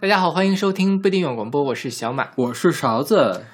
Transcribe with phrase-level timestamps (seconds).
[0.00, 3.44] 大家好，欢迎收听不一定远广播，我是小马，我是勺子。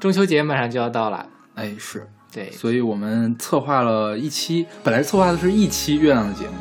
[0.00, 2.08] 中秋节马上就要到了，哎，是。
[2.32, 6.54] 对，所以我们策划了一期，本来策划的是一期月亮的节目，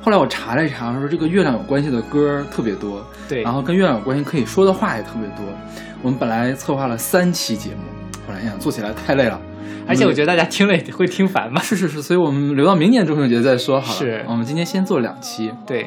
[0.00, 5.44] 后来我查了一查，说这个月亮有关系的歌特别多，对，然后跟月亮有关系可以说的话也特别多。
[6.00, 7.82] 我们本来策划了三期节目，
[8.28, 9.40] 后来想做起来太累了，
[9.88, 11.62] 而且我觉得大家听了也会听烦吧。
[11.62, 13.98] 是是是，所以我们留到明年中秋节再说好了。
[13.98, 15.86] 是我们今天先做两期，对。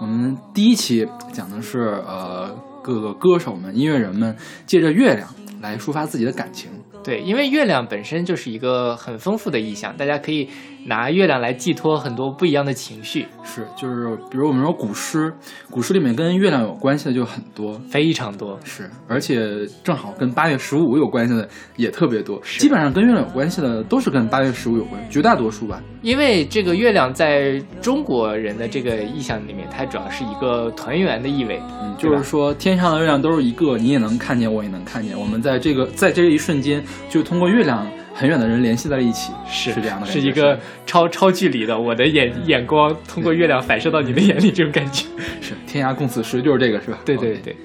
[0.00, 2.48] 我们第一期讲的是，呃，
[2.82, 5.28] 各个歌手们、音乐人们借着月亮
[5.60, 6.70] 来抒发自己的感情。
[7.04, 10.48] 对，因为月亮本身就是一个很丰富的意象，大家可以
[10.88, 13.26] 拿月亮来寄托很多不一样的情绪。
[13.44, 15.32] 是，就是比如我们说古诗，
[15.70, 18.58] 古诗里面跟月亮有关系的就很多，非常多。
[18.64, 22.40] 是，而且正好跟八月十五有关系的也特别多。
[22.58, 25.82] 基本上跟月亮有关系的都是跟八月十五有关，绝大多数吧。
[26.02, 31.60] 因为这个月亮在中国人的这个意象里面，它主要是一个团圆的意味。
[31.82, 35.18] 嗯，就是说天上的月亮都是一个，你也能看见，我也能看见。
[35.18, 36.82] 我们在这个在这一瞬间。
[37.08, 37.86] 就通过月亮
[38.18, 45.06] 很远的人联系在了一起，是是这样的，是一个超超距离的，我的眼眼光通过月亮反射到你的眼里，这种感觉
[45.40, 46.98] 是天涯共此时，就是这个是吧？
[47.04, 47.56] 对对对，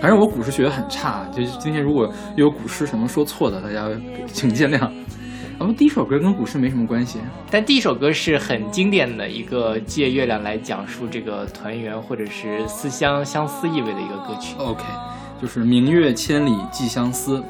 [0.00, 3.86] 反正我古诗学的很差，就今天如果有古诗什么说错的，大家
[4.26, 4.90] 请见谅。
[5.58, 7.18] 我们第一首歌跟古诗没什么关系，
[7.50, 14.54] 但第一首歌是很经典的一个借月亮来讲述这个团圆或者是思乡相思意味的一个歌曲。
[14.56, 14.82] OK，
[15.42, 17.44] 就是明月千里寄相思。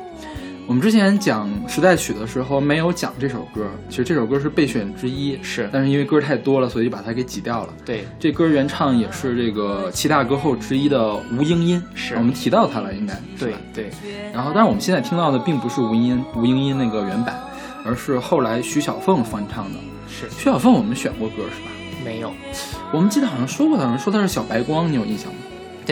[0.67, 7.75] 我们之前讲时代曲的时候没有讲这首歌，其实这首歌是备选之一，是，但是因为歌太多了，所以把它给挤掉了。
[7.85, 13.91] 对，这歌原唱也是这个七大歌后之一的吴英音，是我们提到他了，应该对对。
[14.33, 17.37] 然后，但是我们现在听到的并不是吴英吴英音那个原版，
[17.85, 19.79] 而是后来徐小凤翻唱的。
[20.09, 21.71] 是徐小凤，我们选过歌是吧？
[22.05, 22.33] 没有，
[22.93, 25.41] 我们记得好像说过，好像说她是小白光，你有印象吗？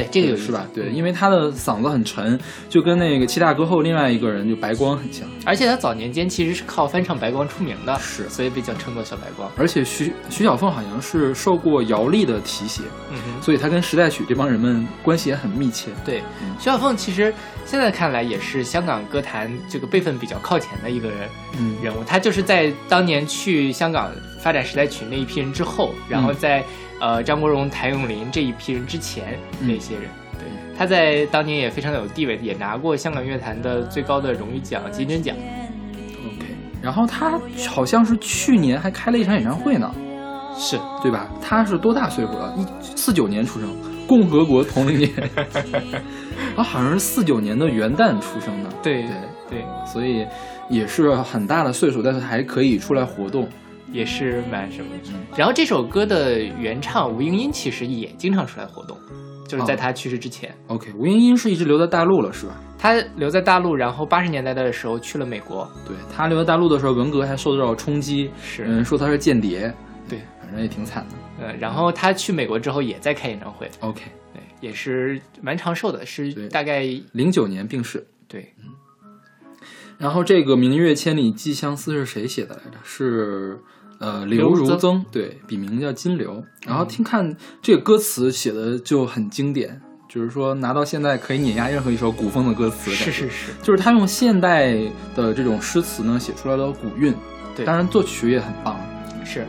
[0.00, 0.66] 对，这个有是吧？
[0.74, 5.28] 对，因为他的嗓子很沉，就跟那个七大歌后另外一个人就白光很像。
[5.44, 9.50] 而且他早年间其实是靠翻唱白光出名的，是，所以被叫称作小白光。
[9.56, 15.90] 而且徐徐小凤好像是受过姚丽的提携，嗯哼，所以他跟时代曲这帮人们关系也很密切。
[16.04, 16.22] 对，
[16.58, 17.32] 徐小凤其实
[17.64, 21.28] 现在看来也是香港歌坛这个辈分比较靠前的一个人，
[21.58, 22.04] 嗯，人物。
[22.04, 26.62] 他就是在当年去香港发展时代曲那一批人之后，然后在
[27.00, 30.04] 呃张国荣、谭咏麟这一批人之前那些人。
[30.32, 35.34] 对他在当年也非常有地位，也拿过香港乐坛的最高的荣誉奖金针奖。
[36.24, 36.46] OK，
[36.80, 39.92] 然后他好像是去年还开了一场演唱会呢，
[40.56, 41.28] 是对吧？
[41.42, 42.54] 他是多大岁数了？
[42.56, 42.64] 一
[42.96, 43.68] 四九年出生，
[44.06, 45.10] 共和国同龄年。
[46.54, 48.70] 他 好像是四九年的元旦出生的。
[48.80, 49.10] 对对
[49.50, 50.24] 对，所以
[50.70, 53.48] 也是很大的岁数，但是还可以出来活动，
[53.92, 54.88] 也是蛮什么。
[55.36, 58.96] 然后这首歌的原唱吴英英其实也经常出来活动。
[59.46, 62.54] 就是在他去世之前，OK，吴英英是一直留在大陆了，是吧？
[62.76, 65.66] 她留在大陆，然后八十年代的时候去了美国。
[65.86, 69.72] 对她留在大陆的时候，文革还受到冲击，是嗯，说她是间谍，
[70.06, 71.46] 对，反正也挺惨的。
[71.46, 74.02] 呃，然后她去美国之后也在开演唱会，OK，
[74.34, 76.82] 对，也是蛮长寿的，是大概
[77.12, 78.06] 零九年病逝。
[78.28, 78.74] 对，嗯。
[79.96, 82.76] 然后这个“明月千里寄相思”是谁写的来着？
[82.84, 83.58] 是。
[83.98, 86.42] 呃，刘如增，对，笔名叫金流。
[86.66, 92.90] 然后听看这个歌词写的就很经典，就是说拿到现在可以碾压任何一首古风的歌词。
[92.90, 94.74] 是是是，就是他用现代
[95.16, 97.12] 的这种诗词呢，写出来的古韵。
[97.56, 98.78] 对，当然作曲也很棒。
[99.24, 99.44] 是。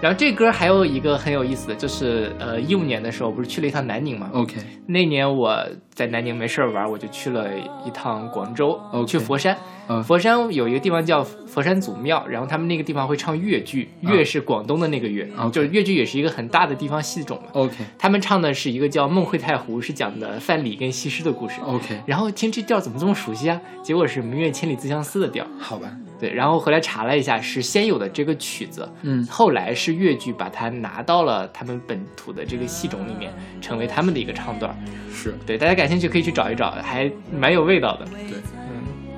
[0.00, 4.56] 然后这歌还有一个很有意思的，就是呃，一五年的时候不是去了一趟南宁嘛？OK。
[4.84, 7.50] 那年我在南宁没事玩，我就去了
[7.84, 9.56] 一趟广州，去佛山。
[10.04, 17.50] 佛山有一个地方叫佛山祖庙，然后他们那个地方会唱粤剧，粤是广东的那个粤，就是粤剧也是一个很大的地方戏种嘛。
[17.52, 21.60] OK，他们唱的是一个叫《梦会太湖》，是讲的范蠡跟西施的故事。
[21.62, 23.60] OK，然后听这调怎么这么熟悉啊？
[23.82, 25.44] 结果是“明月千里自相思”的调。
[25.58, 33.30] 好吧，对，然后回来查了一下，是先有的这个曲子，嗯，后来是越剧把它拿到了他们本土的这个戏种里面，
[33.60, 34.74] 成为他们的一个唱段。
[35.12, 38.06] 是对，大家感兴趣可以去找一找，还蛮有味道的。
[38.28, 38.38] 对。
[38.38, 38.62] 嗯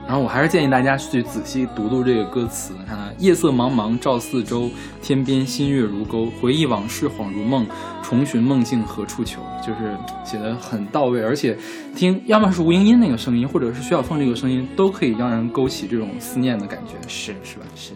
[0.07, 4.69] 然后我还是建议大家去仔细读读这个歌词，看看夜色茫茫照四周，
[5.01, 7.67] 天边新月如钩，回忆往事恍如梦，
[8.03, 11.57] 重寻梦境何处求，就是写的很到位，而且
[11.97, 17.65] 听要么是吴英英那个声音，或者是徐小凤这个声音，都可以让人勾起这种思念的感觉，是是吧？
[17.75, 17.93] 是。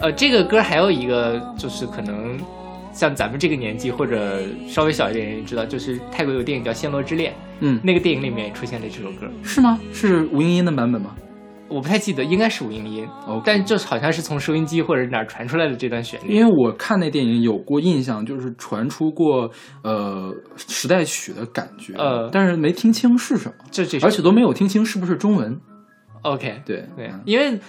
[0.00, 2.38] 呃，这个歌还有一个就是可能
[2.98, 7.32] 像咱们这个年纪或者稍微小一点人知道，就是泰国有电影叫《暹罗之恋》。
[7.60, 9.78] 嗯，那个电影里面也出现了这首歌，是吗？
[9.92, 11.14] 是吴英英的版本吗？
[11.68, 16.34] 我不太记得，应该是吴英音，OK 但这好像是从收音机或者哪儿传出来的这段旋律。
[16.34, 19.48] 因为我看那电影有过印象，就是传出过
[19.84, 25.56] 呃时代曲的感觉，呃但是没听清是什么，这这而且都没有听清是不是中文。
[26.22, 27.60] OK，对对嗯，因为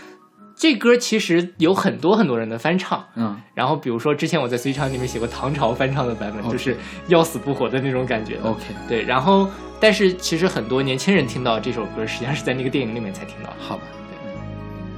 [0.59, 3.01] 这歌其实有很多很多人的翻唱。
[3.15, 6.75] 嗯然后比如说之前我在随唱里面写过唐朝翻唱的版本就是
[7.07, 8.37] 要死不活的那种感觉。
[8.43, 9.47] ，OK，对，然后
[9.79, 13.53] 但是其实很多年轻人听到这首歌，实际上是在那个电影里面才听到。
[13.57, 13.83] 好吧。
[14.09, 14.17] 对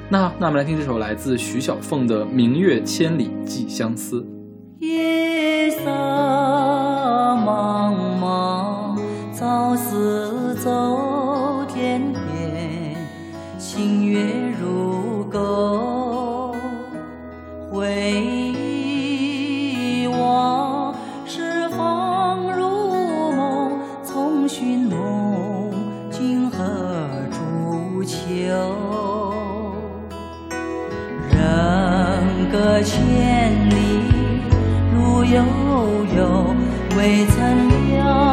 [0.09, 4.19] 那那我们来听这首来自徐小凤的《明月千里寄相思》。
[4.83, 5.81] 夜色
[7.45, 8.99] 茫茫，
[9.31, 12.95] 朝思走天边，
[13.59, 14.50] 星月
[15.31, 16.53] 够，
[17.71, 20.93] 回忆往
[21.25, 25.71] 事仿如梦，从寻梦
[26.11, 26.57] 今何
[27.31, 28.17] 处求？
[31.33, 31.39] 人
[32.51, 33.73] 隔千里，
[34.93, 35.41] 路悠
[36.17, 36.53] 悠，
[36.97, 37.37] 未曾
[37.95, 38.30] 了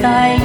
[0.00, 0.37] 却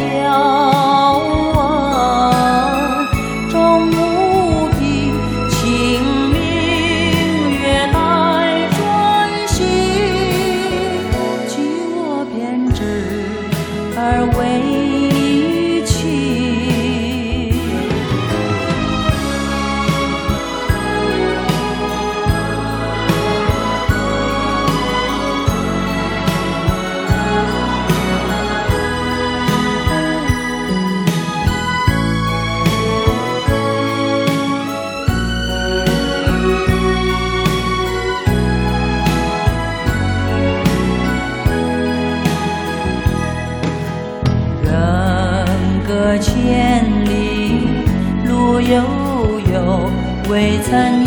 [50.63, 51.02] 残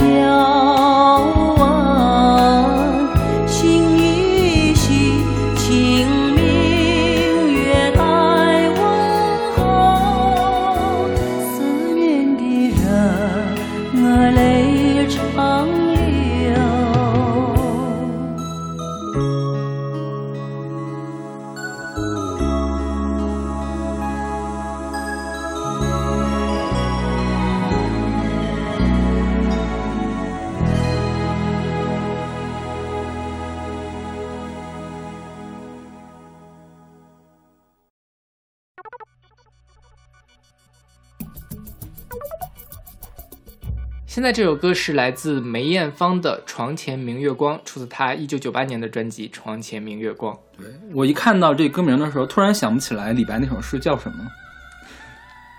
[44.16, 50.34] 现在这首歌是来自梅艳芳的《床前明月光》，出自她一九九八年的专辑《床前明月光》。
[50.56, 54.26] 对我一看到这歌名的时候，突然想不起来李白那首诗叫什么。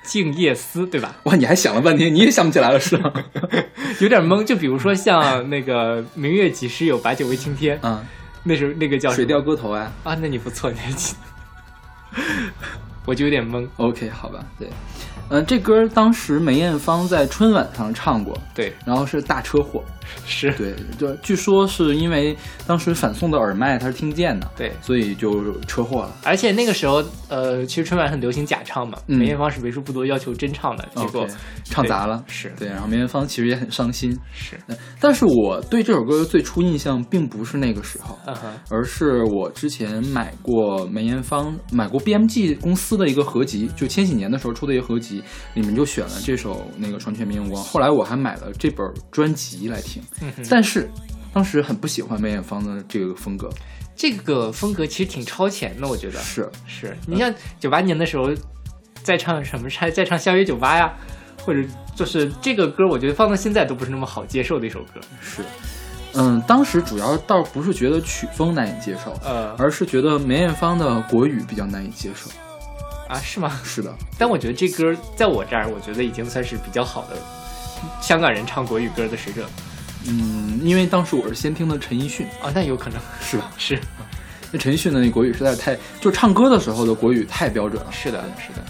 [0.02, 1.16] 静夜思，对吧？
[1.26, 3.14] 哇，你还想了半天，你也想不起来了是吗？
[4.02, 4.44] 有点懵。
[4.44, 8.04] 就比如说像那个“明月几时有，把酒问青天嗯，”，
[8.42, 9.94] 那时候那个叫水调歌头啊。
[10.04, 10.18] 啊？
[10.20, 11.14] 那你不错，你还记
[12.12, 12.24] 得？
[13.06, 13.68] 我就有点懵。
[13.78, 14.68] OK，好吧，对，
[15.30, 19.84] 嗯、这歌当时梅艳芳在春晚上唱过，对，然后是大车祸，
[20.26, 24.72] 是，对，就据说是因为当时反送的耳麦他是听见的，对。
[24.82, 26.16] 所以就车祸了。
[26.24, 31.28] 而且那个时候，呃，其实春晚很流行假唱嘛，嗯梅艳芳是为数不多要求真唱的，结果
[31.64, 34.58] 唱砸了，是对，然后梅艳芳其实也很伤心，是，
[35.00, 38.18] 但是我对这首歌最初印象并不是那个时候，
[38.70, 45.17] 而是我之前买过梅艳芳买过 BMG 公司的一个合集，就千禧年的时候出的一个合集，
[45.54, 47.64] 里面就选了这首那个《床前明月光》。
[47.68, 50.90] 后来我还买了这本专辑来听，嗯，但是
[51.34, 53.50] 当时很不喜欢梅艳芳的这个风格，
[53.96, 58.30] 这个风格其实挺超前的，我觉得是是你像九八年的时候，
[59.04, 60.94] 在唱什么唱再唱《相约九八》呀，
[61.44, 61.62] 或者
[61.96, 65.00] 就是这个歌，我觉得放到现在都不是那么好接受的一首歌。
[65.22, 65.42] 是，
[66.14, 72.30] 嗯，当时主要倒不是觉得曲风难以接受，呃，而是觉得梅艳芳的国语比较难以接受。
[73.08, 73.60] 啊，是吗？
[73.64, 77.18] 是的，但我觉得这歌在我这儿，我觉得已经算是比较好的
[78.02, 79.46] 香港人唱国语歌的水准。
[80.08, 83.52] 嗯，因为当时我是先听的陈奕迅啊，那有可能是吧？
[83.58, 83.80] 是，
[84.52, 87.92] 那陈奕迅的那国语实在太，就唱歌的时候的国语太标准了。
[87.92, 88.64] 是的，是的。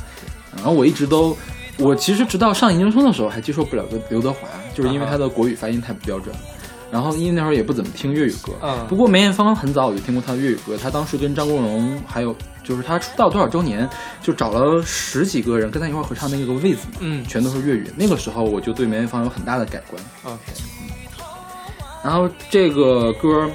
[0.56, 1.38] 然后我一直都，
[1.78, 6.34] 我其实直到上研究生的时候还接受不了刘刘德华，就是因为他的国语发音太不标准。
[6.90, 8.86] 然后因为那会儿也不怎么听粤语歌，嗯。
[8.88, 12.34] 不过梅艳芳很早我就听过她的粤语歌，她当时跟张国荣还有
[12.68, 13.90] 就是他出道多少周年，
[14.22, 17.90] 就找了十几个人跟他一块合唱那个《位子》，嗯，全都是粤语。
[17.96, 20.04] 那个时候我就对梅艳芳有很大的改观。
[20.24, 20.38] OK。
[22.04, 23.50] 然后这个歌，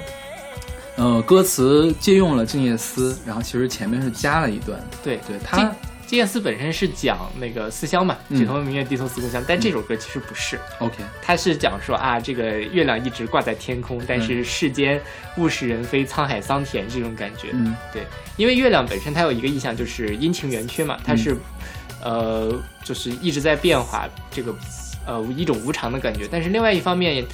[0.95, 4.79] 呃，歌词借用了《静夜思》，然后其实前面是加了一段。
[5.03, 5.71] 对对，他。
[6.13, 9.43] 静夜思本身是讲那个思乡嘛，举头明月，低头思故乡。
[9.47, 15.01] 但这首歌其实不是，OK，它是讲说啊，这个月亮一直挂在天空，但是世间
[15.37, 17.47] 物是人非，沧海桑田这种感觉。
[17.53, 18.03] 嗯，对，
[18.37, 21.35] 因为月亮本身它有一个意象就是阴晴圆缺嘛，它是，
[22.03, 24.55] 呃，就是一直在变化，这个，
[25.07, 26.27] 呃，一种无常的感觉。
[26.31, 27.25] 但是另外一方面。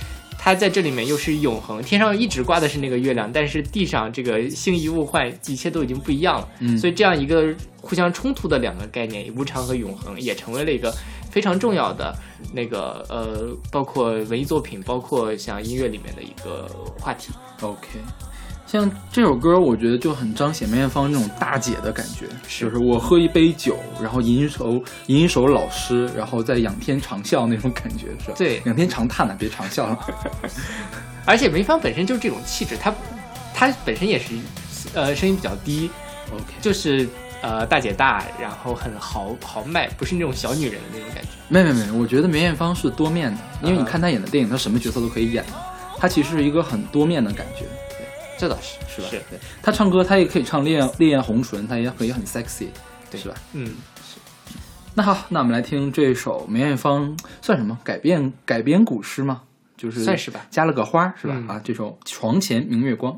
[0.42, 6.48] 它在这里面又是永恒，天上一直挂的是那个月亮，但是地上这个星移物换，一切都已经不一样了。
[6.60, 10.96] 嗯，所以这样一个互相冲突的两个概念，无常和永恒，也成为了一个
[11.30, 12.16] 非常重要的
[12.54, 16.68] 那个呃，包括文艺作品，包括像音乐里面的一个
[16.98, 17.34] 话题。
[17.62, 18.00] OK。
[18.72, 24.74] 像这首歌，我觉得就很彰显梅艳芳那种大姐的感觉，就是我喝一杯酒，然后吟一首
[25.08, 28.36] 吟一首老诗，然后再仰天长啸那种感觉，是吧？
[28.38, 29.98] 对，仰天长叹了，别长啸了。
[31.26, 32.94] 而且梅芳本身就是这种气质，她
[33.56, 34.36] 她本身也是，
[34.94, 35.90] 呃，声音比较低
[36.32, 37.10] ，OK，就是
[37.42, 41.30] 呃大姐大，然后很豪豪迈，不是那种小女人的那种感觉。
[41.48, 45.54] 没没没，我觉得梅艳芳是多面的，因为你看她演的电影，她什么角色都可以演的，
[45.98, 47.66] 她其实是一个很多面的感觉。
[48.40, 49.08] 这倒是是吧？
[49.12, 52.68] 是对，他唱歌他也可以唱《烈焰烈焰红唇》，他也可以很 sexy，
[53.12, 53.36] 对，是吧？
[53.52, 53.66] 嗯，
[53.98, 54.18] 是。
[54.96, 59.42] 那好，那我们来听这首梅艳芳算什么改编改编古诗吗？
[59.76, 61.36] 就是算是吧，加了个花，是吧？
[61.48, 63.14] 啊，这首《床前明月光》。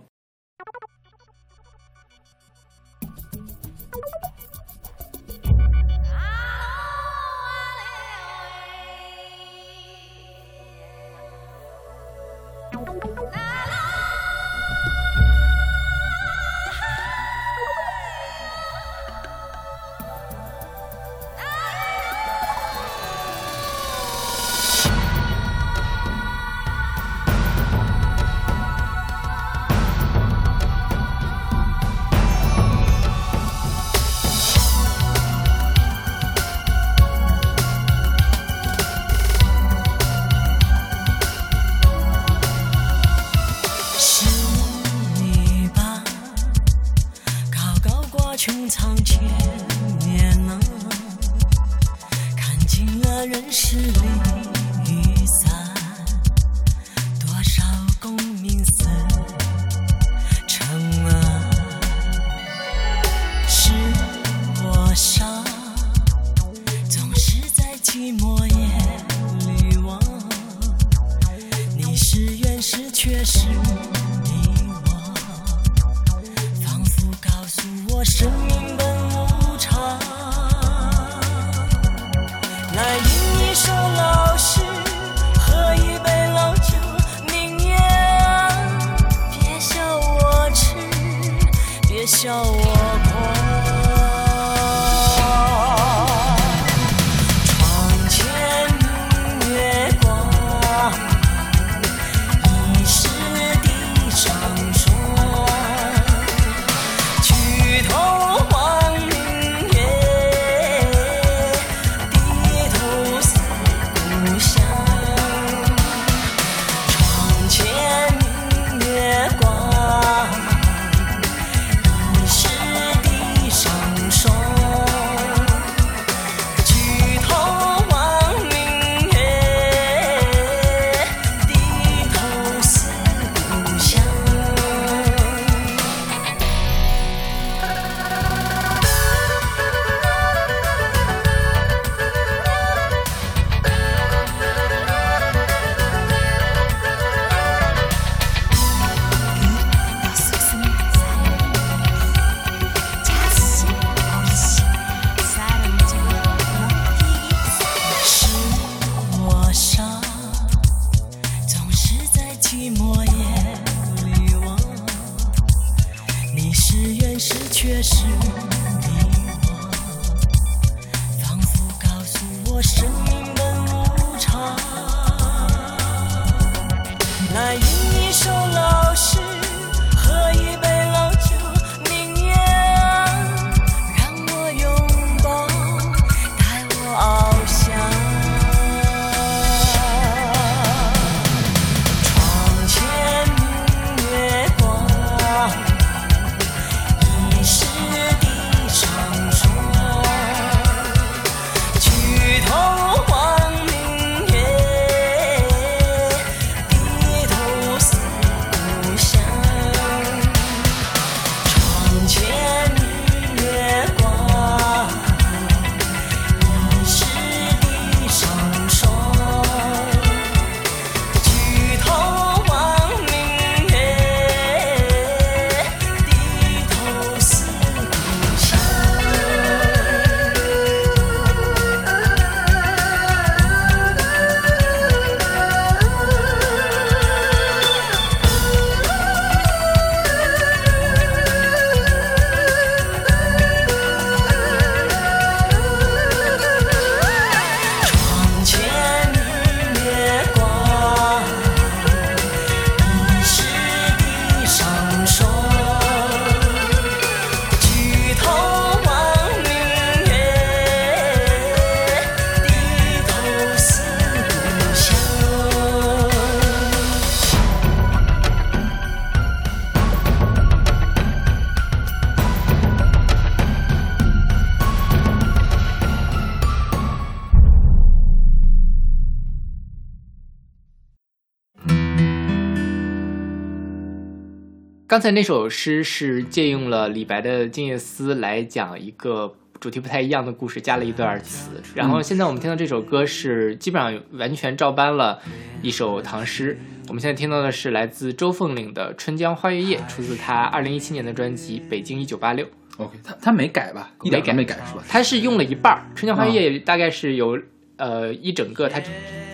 [284.92, 291.52] 刚才那首诗是借用了李白的《静夜思》来讲一个主题不太一样的故事，加了一段词。
[291.74, 295.18] 然后现在我们听到这首歌是基本上完全照搬了
[295.62, 296.60] 一首唐诗。
[296.90, 302.46] 我们现在听到的是来自周凤岭的《春江花月夜》，出自他二零一七年的专辑《北京一九八六》。
[302.76, 303.94] OK，他他没改吧？
[304.04, 304.84] 一点都没改是吧？
[304.90, 307.40] 他是用了一半儿，《春江花月夜》大概是有、
[307.78, 308.82] 呃一整个，他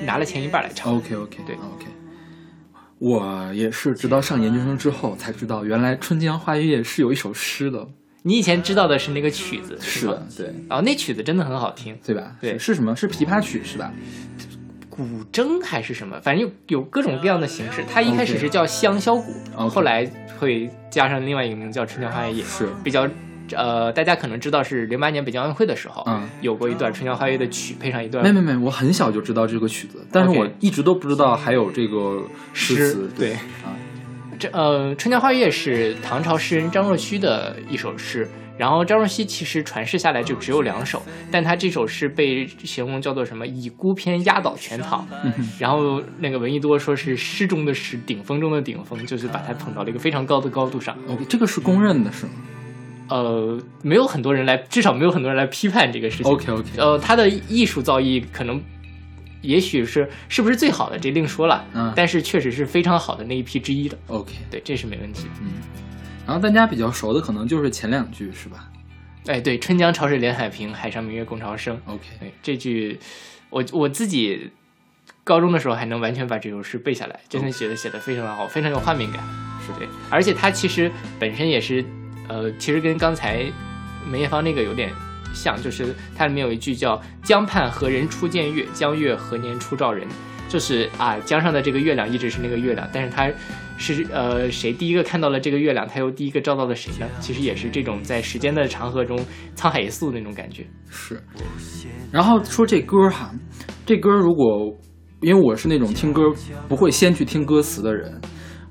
[0.05, 0.95] 拿了前一半来唱。
[0.95, 1.87] OK OK 对 OK，
[2.99, 7.87] 我也是直到上研究生之后才知道，原来《春江花月夜》是有一首诗的。
[8.23, 11.97] 你以前知道的是那个曲子吗是的？，对哦，那曲子真的很好听。
[12.03, 12.35] 对吧？
[12.41, 12.95] 对是是什么？
[12.95, 13.93] 是琵琶曲是吧？
[14.89, 17.83] 古筝还是什么，反正有有各种各样的形式。
[17.87, 20.03] 它一开始是叫香箫鼓后来
[20.39, 23.07] 会加上另外一个名字叫春江花月夜，是比较。
[23.55, 33.09] 呃，大家可能知道是零八年北京奥运会的时候，嗯有过一段春江花月的曲，配上一段没没没，我很小就知道这个曲子，但是我一直都不知道还有这个诗诗词。
[33.17, 33.71] 对啊，
[34.39, 38.27] 这呃，《春江花月》是唐朝诗人张若虚的一首诗。
[38.57, 40.99] 然后张若虚其实传世下来就只有两首，
[41.31, 45.07] 但他这首诗被形容叫做什么“以孤篇压倒全唐”，
[45.59, 50.97] 然后那个闻一多说是诗中的诗，顶峰中的顶峰，就是把它捧到了一个非常高的高度上。
[51.07, 52.31] OK，这个是公认的是吗
[53.09, 56.31] 呃，没有很多人来，至少没有很多人来批判这个事情。
[56.31, 58.61] ？OK OK，呃，他的艺术造诣可能，
[59.41, 61.65] 也许是是不是最好的，这另说了。
[61.73, 63.97] 嗯但是确实是非常好的那一批之一的。
[64.07, 65.29] OK，对，这是没问题的。
[65.41, 65.53] 嗯，
[66.25, 68.69] 然后大家比较熟的可能就是前两句是吧
[69.27, 71.77] 哎，对，“春江潮水连海平，海上明月共潮生”。
[71.85, 72.97] ？OK，对，这句
[73.49, 74.51] 我我自己
[75.25, 79.21] 高中的时候还能完全把这首诗背下来，真的觉得写的非常的好，非常有画面感。
[79.65, 80.89] 是对，而且它其实
[81.19, 81.83] 本身也是，
[82.27, 83.51] 呃，其实跟刚才
[84.09, 84.91] 梅艳芳那个有点
[85.33, 90.07] 像，就是它里面有一句叫“江畔何人初见月，江月何年初照人”，
[90.47, 93.31] 就是啊，江上的这个月亮一直是那个月亮，但是它
[93.77, 97.07] 是呃谁第一个看到了这个月亮，他又第一个照到了谁呢？
[97.19, 99.19] 其实也是这种在时间的长河中
[99.55, 100.65] 沧海一粟那种感觉。
[100.89, 101.21] 是。
[102.11, 103.31] 然后说这歌哈，
[103.85, 104.75] 这歌如果
[105.21, 106.23] 因为我是那种听歌
[106.67, 108.19] 不会先去听歌词的人，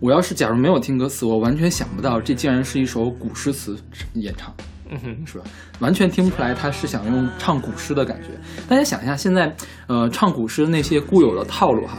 [0.00, 3.76] 我要是假如没有听歌词，我完全想不到这竟然是一首古诗词
[4.14, 4.52] 演唱。
[4.88, 5.44] 嗯哼，是吧？
[5.80, 8.28] 完全听不出来他是想用唱古诗的感觉。
[8.68, 9.52] 大家想一下，现在
[9.88, 11.98] 呃唱古诗那些固有的套路哈，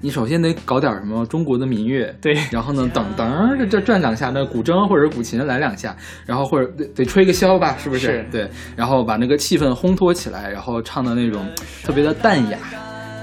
[0.00, 8.06] 你首先得搞点什么中国的民乐，对然后呢噔噔这这转两下，那古筝或者古琴来两下，然后或者得得吹个箫吧，是不是？
[8.06, 11.46] 是对，然后把那个气氛烘托起来，然后唱的那种
[11.84, 12.58] 特别的淡雅。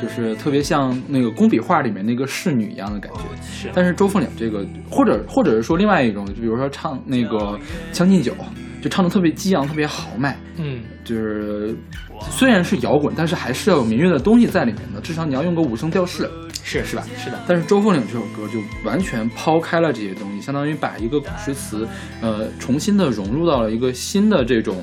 [0.02, 3.70] 就是特别像那个工笔画里面那个侍女一样的感觉，是。
[3.74, 7.38] 但是周凤岭这个，或者或者是说另外一种，就比如说唱那个
[7.92, 8.34] 《将进酒》，
[8.84, 11.76] 就唱的特别激昂，特别豪迈，嗯，就是
[12.30, 16.30] 虽然是摇滚，但是还是要有民乐的东西在里面的，至少你要用个五声调式，
[16.64, 17.04] 是是吧？
[17.16, 21.88] 是的，但是周凤岭这首歌就完全抛开了这些东西，相当于把一个古诗词，
[22.22, 24.78] 呃，重新的融入到了一个新的这种，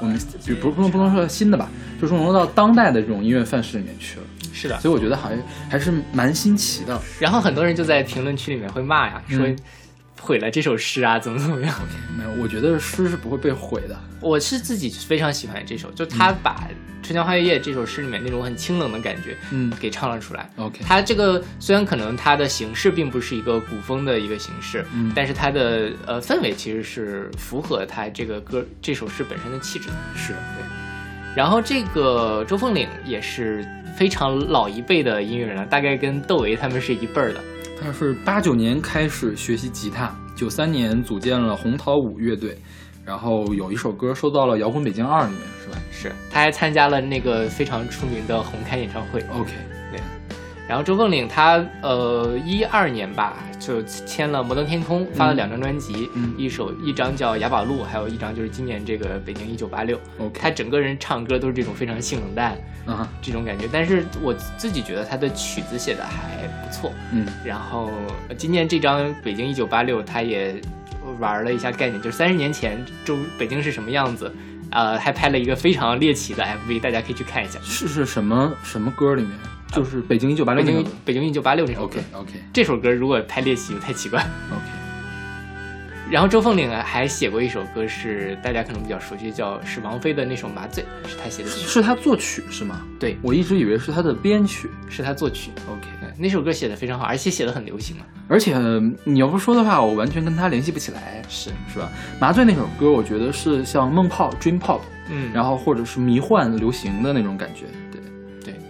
[0.00, 4.26] 我们比不不能不能说新的吧，就是融入到当代的这种音乐范式里面去了。
[4.56, 4.80] 是的。
[4.80, 5.38] 所以我觉得好像
[5.70, 6.98] 还是蛮新奇的。
[7.20, 9.56] 然后很多人就在评论区里面会骂呀，说嗯
[10.18, 11.74] 毁了这首诗啊，怎么怎么样。
[12.16, 13.96] 没有，我觉得诗是不会被毁的。
[14.20, 16.68] 我是自己非常喜欢这首，就他把
[17.06, 20.50] 《春江花月夜》这首诗里面那种很清冷的感觉，嗯给唱了出来。
[20.56, 29.94] OK，它这个虽然可能它的形式并不是一个古风的一个形式，嗯但是它的呃氛围其实是符合它这个歌这首诗本身的气质的。
[30.16, 30.34] 是
[31.36, 33.64] 然后这个周凤岭也是
[33.96, 37.40] 非常老一辈的音乐人了，大概跟窦唯他们是一辈儿的。
[37.80, 42.56] 他是八九年开始学习吉他，九三年组建了红桃五乐队，
[43.04, 49.20] 然后有一首歌收到了《摇滚北京二》里面，是吧是，他还参加了那个非常出名的红开演唱会。
[49.32, 49.52] ？OK，
[50.68, 59.98] 然后周凤岭他呃一二年吧就签了摩登天空，发了两张专辑，嗯一首一张叫《雅宝路》，还有一张就是今年这个北京一九八六。
[60.34, 66.92] 他整个人唱歌都是这种非常性冷淡啊，这种感觉，但是我自己觉得他的曲子写的还不错。
[67.12, 67.90] 嗯然后
[68.28, 70.60] 呃今年这张《北京一九八六》，他也
[71.20, 74.32] 玩了一下概念，就是三十年前周北京是什么样子，
[74.70, 77.58] 呃，还拍了一个非常猎奇的 MV，大家可以去看一下。
[77.62, 79.32] 是是什么什么歌里面？
[79.76, 80.84] 就是北京一九八六北京。
[81.04, 84.20] 北京一九八六这首歌 OK OK 这首歌如果太猎奇就太奇怪。
[84.20, 84.64] OK，
[86.10, 92.82] 然后周凤岭啊还写过一首歌，是大家可能比较熟悉，叫是王菲的那首《麻醉》，是他写的曲，是他作曲是吗？
[92.98, 94.70] 对，我一直以为是他的编曲。
[94.88, 95.50] 是他作曲。
[95.68, 95.86] OK，
[96.16, 98.04] 那首歌写的非常好，而且写的很流行嘛。
[98.28, 98.56] 而且
[99.04, 101.90] 你要不说的话，我完全跟他联系不起来，是，是吧？
[102.20, 107.66] 麻醉那首歌，我觉得是像梦泡 dream pop，嗯，然后或者是迷幻流行的那种感觉，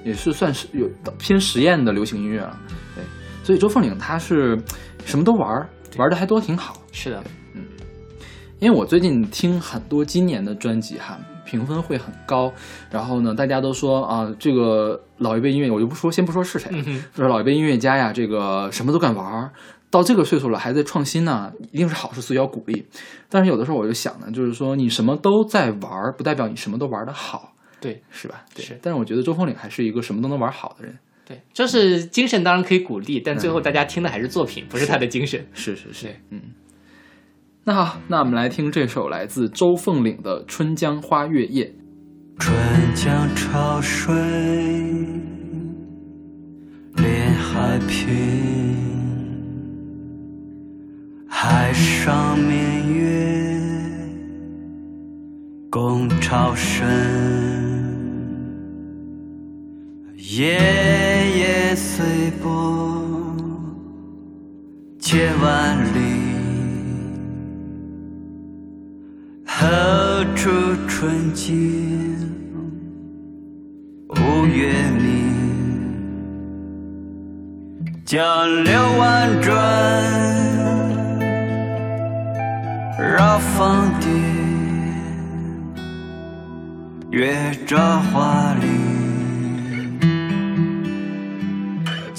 [0.06, 0.88] 也是算是有
[1.18, 2.56] 偏实验的流行音乐了，
[2.94, 3.02] 对。
[3.42, 4.56] 所以周凤岭他是
[5.04, 6.80] 什么都玩儿，玩的还都挺好。
[6.92, 7.64] 是的，嗯
[8.60, 12.50] 因为我最近听很多今年的专辑哈，评分会很高，
[12.90, 19.50] 然后呢，大家都说啊，这个老一辈音乐，我就不说，先不说是谁，嗯哼，说老一辈音乐家呀，这个什么都敢玩儿，
[19.90, 22.86] 到这个岁数了还在创新呢，一定是好事，所以要鼓励。
[23.28, 27.52] 但是有的时候我就想呢，就是说你什么都在玩儿，不代表你什么都玩得好，
[27.86, 28.44] 对是吧？
[28.54, 30.98] 对是但是我觉得周凤岭还是一个什么都能玩好的人。
[31.24, 35.44] 对，就是精神当然可以鼓励，但最后大家听的还是作品，不是他的精神。
[35.52, 36.40] 是是是对，嗯。
[37.64, 41.64] 那好，那我们来听这首来自周凤岭的《春江花月夜》。
[42.38, 42.54] 春
[42.94, 44.14] 江潮水
[46.94, 48.14] 连海平，
[51.28, 53.58] 海上明月
[55.70, 57.75] 共潮生。
[60.28, 60.58] 夜
[61.38, 62.04] 夜随
[62.42, 63.00] 波
[64.98, 66.00] 千万里。
[69.46, 70.50] 何处
[70.88, 72.18] 春景
[74.08, 75.32] 无月明？
[78.04, 78.18] 江
[78.64, 79.54] 流婉转，
[82.98, 84.12] 绕芳甸，
[87.12, 87.32] 月
[87.64, 88.95] 照花林，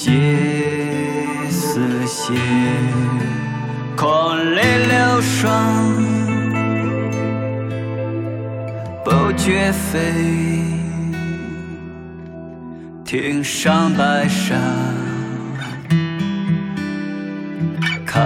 [0.07, 0.13] 皆
[1.51, 2.33] 似霰，
[3.97, 5.51] 空里流霜。
[9.03, 9.99] 不觉飞，
[13.03, 14.55] 汀上白沙，
[18.05, 18.17] 看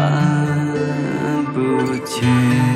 [1.52, 2.71] 不见。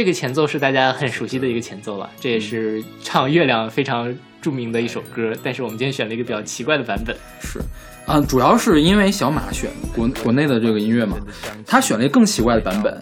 [0.00, 4.10] 这个前奏是大家很熟悉的一个前奏了，这也是唱《月亮》非常
[4.40, 5.30] 著名的一首歌。
[5.44, 7.60] 但是我们今天选了一个比较奇怪的版本，是，
[8.06, 11.18] 啊、主要是因为小马选国国内的这个音乐嘛，
[11.66, 12.98] 他选了一个更奇怪的版本，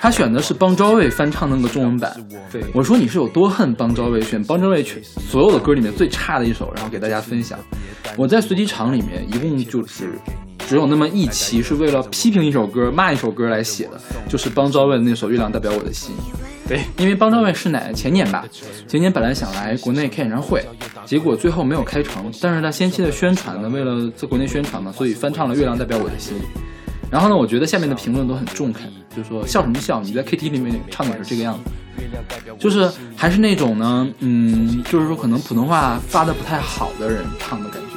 [0.00, 2.10] 他选的是邦昭卫翻唱的那个中文版。
[2.50, 7.58] 对我说你是有多恨邦昭卫，选邦昭卫全所有的歌里面最差的一首，然后给大家分享。
[8.16, 10.18] 我在随机场里面一共就只
[10.70, 16.14] 只有那么一期是为了批评一首歌、骂一首歌来写的，就是邦昭卫的那首《月亮代表我的心》。
[16.68, 18.44] 对，因为邦昭卫是哪前年吧，
[18.86, 20.64] 前年本来想来国内开演唱会，
[21.04, 22.30] 结果最后没有开成。
[22.40, 26.36] 但是他先期的宣传呢，为了在国内宣传嘛，所以翻唱了《月亮代表我的心》。
[27.10, 30.00] 然后呢，我觉得下面的评论都很中肯，就是说笑什么笑？
[30.00, 31.70] 你在 KTV 里面唱的也是这个样子，
[32.60, 37.89] 就是还是那种呢，嗯，就是说可能普通话发的不太好的人唱的感觉。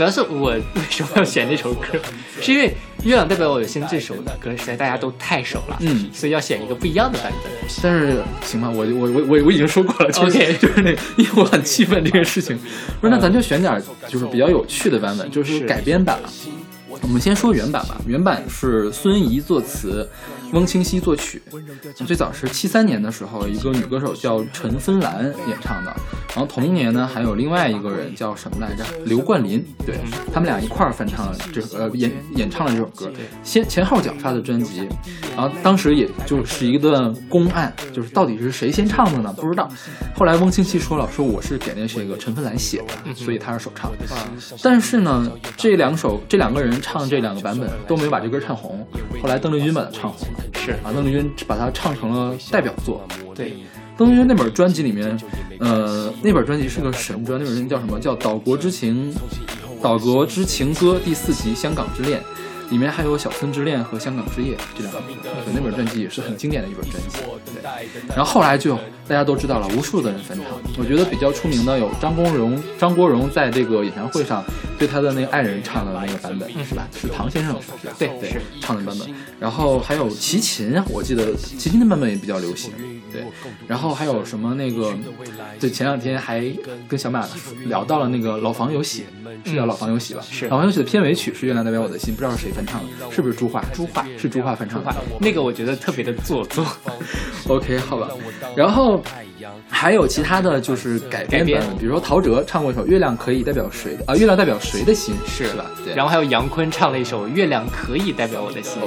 [0.00, 1.86] 主要是我为什么要选这首歌，
[2.40, 2.68] 是因为
[3.04, 7.52] 《月亮代表我的心》这首歌实在大家都太熟了，嗯所以要选一个不一样的版本。
[7.82, 12.58] 但是行吧，我我我我我已经说过了就是 OK 就是那，因为我很气愤这个事情。
[12.98, 16.30] 不是，那咱就选点就是比较有趣的版本，就是是改编版了。
[17.02, 20.08] 我们先说原版吧，原版是孙怡作词，
[20.52, 21.42] 翁清溪作曲。
[22.06, 25.94] 最早是七三年的时候，一个女歌手叫陈芬兰演唱的。
[26.32, 28.84] 然后同一年呢，还有另外一个人叫什么来着？
[29.04, 29.96] 刘冠霖，对
[30.32, 33.10] 他们俩一块儿翻唱了这呃演演唱了这首歌，
[33.42, 34.88] 先前后脚发的专辑。
[35.36, 39.34] 然后当时也就是一段公案，就是到底是谁先唱的呢？
[39.36, 39.68] 不知道。
[40.14, 43.90] 后来翁清溪说了，说我是给那这个陈芬兰写的，所以他是首唱。
[44.62, 48.86] 但是呢，这两首这两个人唱这两个版本都没有把这歌唱红。
[49.20, 53.06] 后来邓丽君把它唱红了，是啊，邓丽君把它唱成了代表作。
[53.34, 53.54] 对，
[54.00, 55.14] 邓丽君那本专辑里面，
[55.58, 58.00] 呃，那本专辑是个神专，那本专辑叫什么？
[58.00, 59.12] 叫《岛国之情》，
[59.82, 62.18] 《岛国之情歌》第四集《香港之恋》。
[62.70, 67.18] 里面还有《小村之恋》和《香港之夜》这两本歌，对，那本专辑也是很经典的一本专辑。
[67.52, 67.62] 对，
[68.16, 68.76] 然后后来就
[69.08, 70.46] 大家都知道了，无数的人翻唱。
[70.78, 74.44] 我觉得比较出名的有张国荣，张国荣在这个演唱会上
[74.78, 76.86] 对他的那个爱人唱的那个版本，是吧？
[76.94, 77.56] 是唐先生？
[77.98, 79.08] 对对，唱的版本。
[79.40, 82.72] 然后还有齐秦，我记得齐秦的版本也比较流行。
[83.12, 83.24] 对，
[83.66, 84.94] 然后还有什么那个，
[85.58, 86.40] 对，前两天还
[86.86, 87.26] 跟小马
[87.66, 89.04] 聊到了那个老房有喜，
[89.44, 90.22] 是叫老房有喜吧？
[90.30, 93.64] 是老房有喜的片尾曲是《月亮代表我的心》，不知道是谁翻唱的，是不是朱桦？
[93.72, 94.94] 朱桦是朱桦翻唱的。
[95.18, 96.66] 那个我觉得特别的做作。
[97.48, 98.08] OK，好吧。
[98.54, 99.02] 然后
[99.70, 101.44] 还有其他的就是改编
[101.78, 105.70] 比如说陶喆唱过一首《月亮可以代表谁的》啊，《月亮代表谁的心》是是吧？
[105.82, 105.94] 对。
[105.94, 108.82] 然后还有杨坤唱了一首《月亮可以代表我的心》。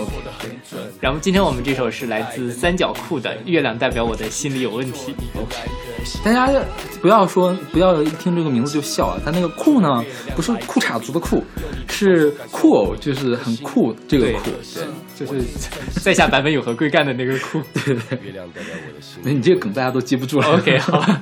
[0.70, 0.80] 对。
[1.02, 5.12] 然后今天我们这首是来自三角裤的《月亮代表我的心里有问题》。
[5.42, 5.56] OK，
[6.24, 6.64] 大家
[7.02, 10.04] 不要说不要一听这个名字就笑啊，他那个裤呢
[10.36, 11.44] 不是裤衩族的裤，
[11.90, 14.43] 是酷偶，就是很酷这个对酷。
[14.45, 15.41] 对，就是
[16.04, 17.62] 在下版本有何贵干的那个裤。
[19.23, 20.47] 那你这个梗大家都记不住了。
[20.58, 21.21] OK，好吧。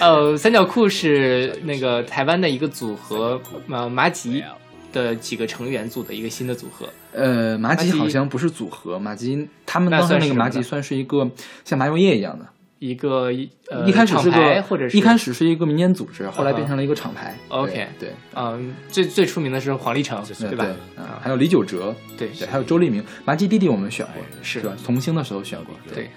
[0.00, 4.44] 呃，三角裤是那个台湾的一个组合，呃，麻吉
[4.92, 6.88] 的几个成员组的一个新的组合。
[7.12, 11.28] 呃，麻吉好像不是组合，麻吉他们那当时那个麻吉算是一个
[11.64, 12.46] 像麻油叶一样的，
[12.78, 13.30] 一个
[13.70, 17.36] 呃一开始是厂牌个或者是一开始是一个民间组织，后来嗯变成了一个厂牌。
[17.48, 20.66] OK 对，嗯、最最出名的是黄立成，对吧？
[20.96, 24.76] 嗯还有李玖哲，对对，还有周立明，麻吉弟弟我们选过，是吧？
[24.84, 26.08] 童星的时候选过，对。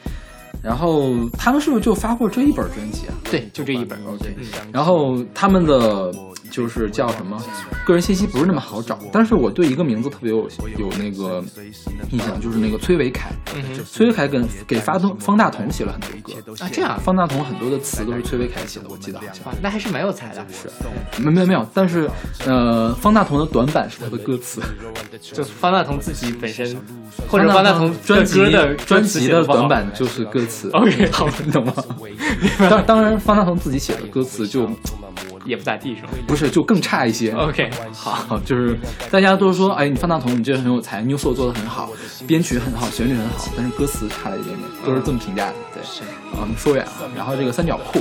[0.64, 3.14] 然后他们是不是就发过这一本专辑啊？
[3.24, 3.98] 对，就这一本。
[4.06, 6.12] OK，嗯然后他们的
[6.52, 7.38] 就是叫什么，
[7.86, 10.48] 个人信息不是那么好找，但是我对一个名字特别有
[10.78, 11.44] 有那个
[12.12, 13.32] 印象，就是那个崔维凯。
[13.56, 20.46] 嗯崔维凯跟给发动方大同写了很多歌啊，这样方大同很多的词都是崔维凯写的，我记得好像，那还是蛮有才的。
[20.50, 20.70] 是，
[21.22, 22.10] 没没有没有，但是
[22.46, 24.62] 呃，方大同的短板是他的歌词，
[25.22, 26.78] 就方大同自己本身，
[27.28, 29.68] 或者方大同专辑的专辑的短。
[29.68, 30.51] 板就是歌词。
[30.74, 31.74] OK， 好，你懂吗？
[32.70, 34.70] 当当然，方大同自己写的歌词就
[35.46, 37.32] 也不咋地是吧不是就更差一些。
[37.32, 38.78] ？OK，好，就是
[39.10, 41.90] 大家都说，哎，你方大同，你这个很有才，new soul 做的很好，
[42.28, 45.54] 编曲很好，旋律很好，但是歌词差了一点点，都是这么评价的。
[45.74, 45.82] 对，
[46.32, 46.92] 啊，我们说远了。
[47.16, 48.00] 然后这个三角裤，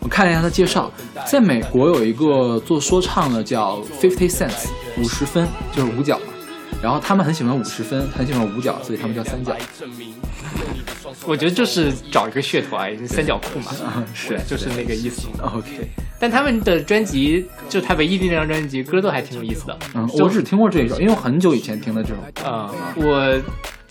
[0.00, 0.90] 我看了一下他介绍，
[1.26, 6.26] 在美国有一个做说唱的叫 Fifty Cents，五十分就是五角嘛。
[6.82, 9.56] 然后他们很喜欢五十分，很喜欢五角，所以他们叫三角。
[11.24, 13.72] 我觉得就是找一个噱头啊，三角裤嘛，
[14.14, 15.28] 是就是那个意思。
[15.40, 15.88] OK，
[16.18, 19.78] 但他们的专辑，就他唯一的那张专辑，歌都还挺有意思的。
[19.94, 22.48] 嗯，我只听过这一首，因为我很久以前听的这首。
[22.48, 23.40] 啊、我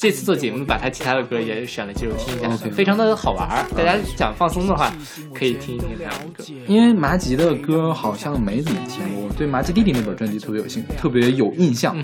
[0.06, 3.66] 这次做节目把他其他的歌也选了几首听一下非常的好玩儿。
[3.76, 4.94] 大家想放松的话，
[5.34, 6.44] 可以听一听他的歌。
[6.68, 11.98] 因为麻吉的歌好像没怎么听过，我对麻吉弟弟那本专辑特别有兴，特别有印象。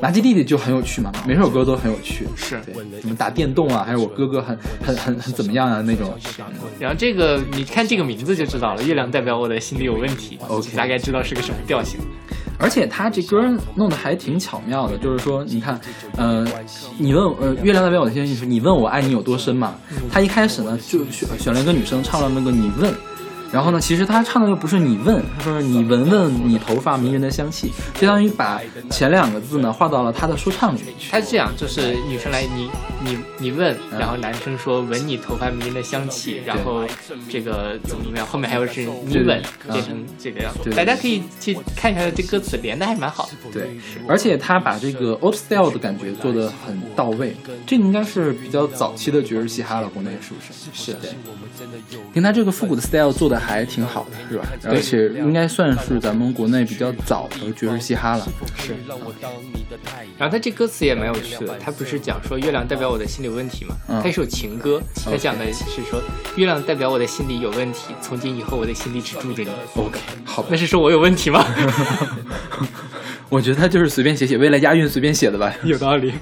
[0.00, 2.28] 麻吉弟弟就很有趣嘛，每首歌都很有趣。
[2.36, 6.16] 是对，什么打电动啊，还有我哥哥很很很很怎么样啊那种。
[6.78, 11.98] 然后这个你看这个名字就知道了，月亮代表我的心里有问题 OK 大概知道是个什么调性。
[12.58, 13.42] 而且他这歌
[13.74, 15.80] 弄得还挺巧妙的，就是说，你看，
[16.16, 16.46] 呃，
[16.98, 19.74] 你问呃，月亮代表我的心，你问我爱你有多深嘛？
[20.10, 22.94] 他一开始呢就选选了一个女生唱了那个你问。
[23.52, 28.60] 然后呢，其实他唱的又不是你问，他说你闻闻你头发迷人的香气，相当于把
[28.90, 31.10] 前两个字呢画到了他的说唱里面去。
[31.10, 32.70] 他是这样，就是女生来你
[33.04, 36.84] 你你问，嗯然后男生说闻你头发迷人的香气，然后
[37.28, 40.60] 这个怎么怎么样，后面还有是你对吻，嗯变成这个样子。
[40.64, 43.50] 对大家可以去看一下这歌词，连的还蛮好的。
[43.52, 43.76] 对，
[44.08, 47.36] 而且他把这个 old style 的感觉做得很到位，
[47.66, 50.92] 这个应该是比较早期的爵士嘻哈了，国内是不是？
[50.92, 51.10] 是对。
[52.14, 54.46] 听他这个复古的 style 做的还挺好的，是吧？
[54.64, 58.26] 而且应该算是咱们国内比较早的爵士嘻哈了。
[58.56, 58.74] 是。
[60.18, 63.74] 然后他这歌词也蛮有趣的，他不是讲说月亮代表我的心理有问题嘛？
[63.88, 66.00] 嗯它一首情歌，他讲的是说
[66.36, 69.50] 月亮代表我的心里有问题，从今以后我的心里只住着你。
[69.76, 71.44] OK，好吧那，是说我有问题吗？
[73.28, 75.52] 我觉得他就是随便写写，为了押韵随便写的吧。
[75.64, 76.12] 有道理。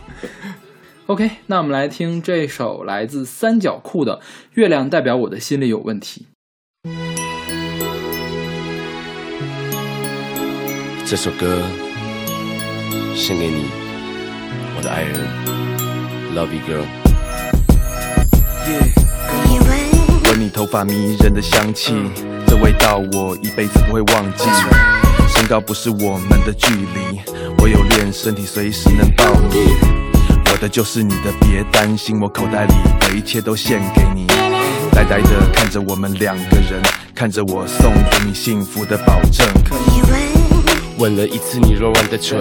[1.07, 4.17] OK，那我们来听这首来自三角裤的
[4.55, 6.27] 《月亮代表我的心里有问题》。
[11.11, 11.61] 这首歌
[13.17, 13.65] 献给你，
[14.77, 15.19] 我的爱人
[16.37, 16.87] ，Love you girl。
[20.31, 21.95] 闻你头发迷人的香气，
[22.47, 24.45] 这味道我一辈子不会忘记。
[25.35, 27.21] 身高不是我们的距离，
[27.59, 29.67] 我有练，身体随时能抱你。
[30.53, 34.29] 我的就是你的，别担心，我口袋里的一切都献给你。
[34.93, 36.81] 呆呆的看着我们两个人，
[37.17, 39.45] 看着我送给你幸福的保证。
[41.01, 42.39] 吻了一次你柔软的唇，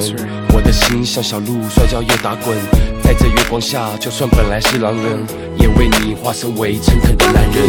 [0.53, 2.55] 我的的心像小鹿摔跤又打滚，
[3.01, 5.25] 在这月光下，就算本来是狼人，
[5.57, 7.67] 也为你化身为诚恳的男人。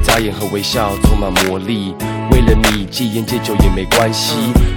[0.00, 1.92] 眨眼和微笑充满魔力，
[2.30, 4.36] 为了你戒烟戒酒也没关系。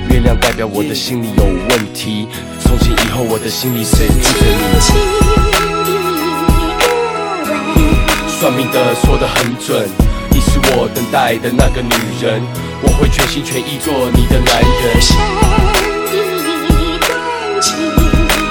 [0.10, 2.28] 月亮代表我的心里有问题，
[2.60, 4.82] 从今以后我的心里只住着你。
[8.40, 10.13] 算命的说得很准，你
[10.44, 12.42] 是我等待的那个女人，
[12.82, 15.00] 我会全心全意做你的男人。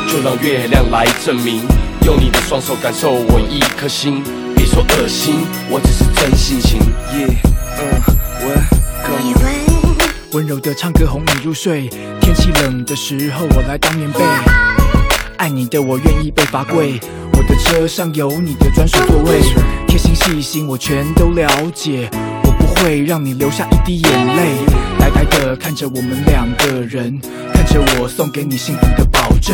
[0.08, 1.62] 就让月亮来证明，
[2.04, 4.22] 用你的双手感受我一颗心。
[4.54, 6.80] 别说恶心，我只是真性情。
[7.12, 7.36] Yeah，
[7.78, 8.00] 嗯，
[8.40, 8.46] 我
[10.32, 11.88] 温柔的唱歌哄你入睡，
[12.20, 14.71] 天气冷的时候我来当棉被。
[15.42, 17.00] 爱你的我愿意被罚跪，
[17.32, 19.40] 我的车上有你的专属座位，
[19.88, 22.08] 贴心细心我全都了解，
[22.44, 24.52] 我不会让你流下一滴眼泪。
[25.00, 27.20] 呆呆的看着我们两个人，
[27.52, 29.52] 看着我送给你幸福的保证。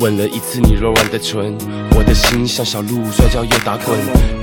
[0.00, 1.56] 吻了一次你柔软的唇，
[1.96, 3.98] 我的心像小鹿摔跤又打滚，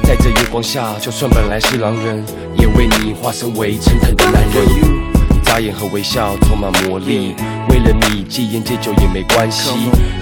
[0.05, 2.25] 在这月光下，就算本来是狼人，
[2.57, 5.14] 也为你化身为诚恳的男人。
[5.45, 7.35] 眨眼和微笑充满魔力，
[7.69, 9.69] 为了你戒烟戒酒也没关系。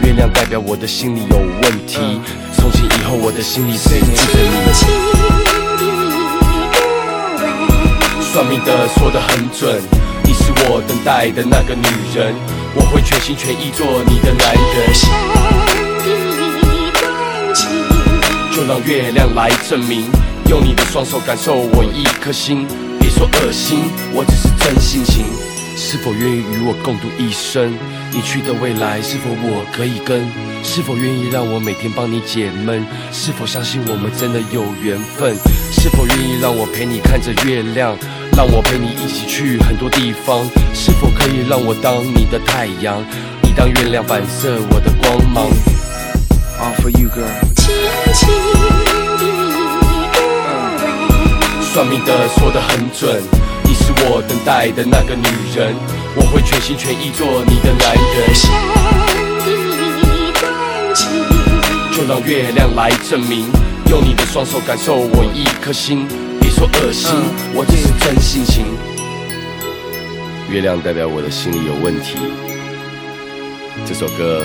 [0.03, 2.19] 月亮代表我的心里有问题，
[2.55, 4.57] 从今以后我的心里只住着你。
[8.21, 9.81] 算命的说得很准，
[10.23, 12.35] 你是我等待的那个女人，
[12.75, 14.93] 我会全心全意做你的男人。
[18.51, 20.05] 就让月亮来证明，
[20.49, 22.67] 用你的双手感受我一颗心。
[23.13, 23.79] 别说恶心，
[24.11, 25.25] 我只是真性情。
[25.75, 27.77] 是否愿意与我共度一生？
[28.11, 30.25] 你去的未来是否我可以跟？
[30.63, 32.85] 是否愿意让我每天帮你解闷？
[33.11, 35.35] 是否相信我们真的有缘分？
[35.71, 37.95] 是否愿意让我陪你看着月亮？
[38.35, 40.45] 让我陪你一起去很多地方？
[40.73, 43.03] 是否可以让我当你的太阳？
[43.43, 45.49] 你当月亮反射我的光芒
[46.77, 47.29] for you, girl。
[51.83, 53.21] 算命的说得很准，
[53.65, 55.75] 你是我等待的那个女人，
[56.15, 58.33] 我会全心全意做你的男人。
[61.91, 63.47] 就让月亮来证明，
[63.89, 66.07] 用你的双手感受我一颗心。
[66.39, 67.11] 别说恶心，
[67.53, 68.63] 我只是真性情。
[70.49, 72.15] 月亮代表我的心里有问题。
[73.85, 74.41] 这首歌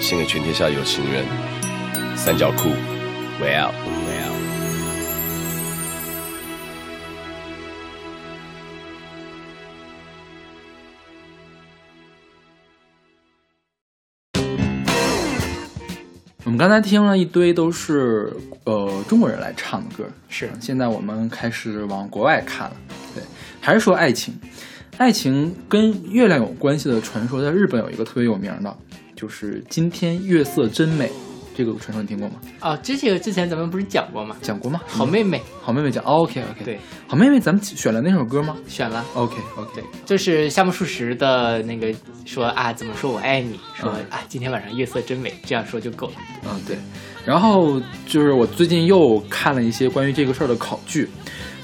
[0.00, 1.24] 献给全天下有情人。
[2.16, 2.70] 三角裤
[3.40, 3.70] ，Well。
[16.62, 18.32] 刚才听了一堆都是
[18.62, 22.76] 呃中国人来唱的歌，是现在我们开始往国外看了。
[23.16, 23.24] 对，
[23.60, 24.32] 还是说爱情，
[24.96, 28.76] 爱情跟月亮有关系的传说，在日本有一个特别有名的，
[29.16, 31.10] 就是今天月色真美。
[31.54, 32.36] 这个传说你听过吗？
[32.60, 34.36] 哦，这些之前咱们不是讲过吗？
[34.40, 34.80] 讲过吗？
[34.86, 36.02] 好妹妹，好妹妹讲。
[36.04, 38.56] OK OK，对，好妹妹，咱们选了那首歌吗？
[38.66, 39.04] 选了。
[39.14, 41.94] OK OK，对，就是夏目漱石的那个
[42.24, 43.58] 说啊，怎么说我爱你？
[43.74, 46.14] 说啊，今天晚上月色真美，这样说就够了。
[46.44, 46.76] 嗯，对。
[47.24, 51.08] 然后就是我最近又看了一些关于这个事儿的考据，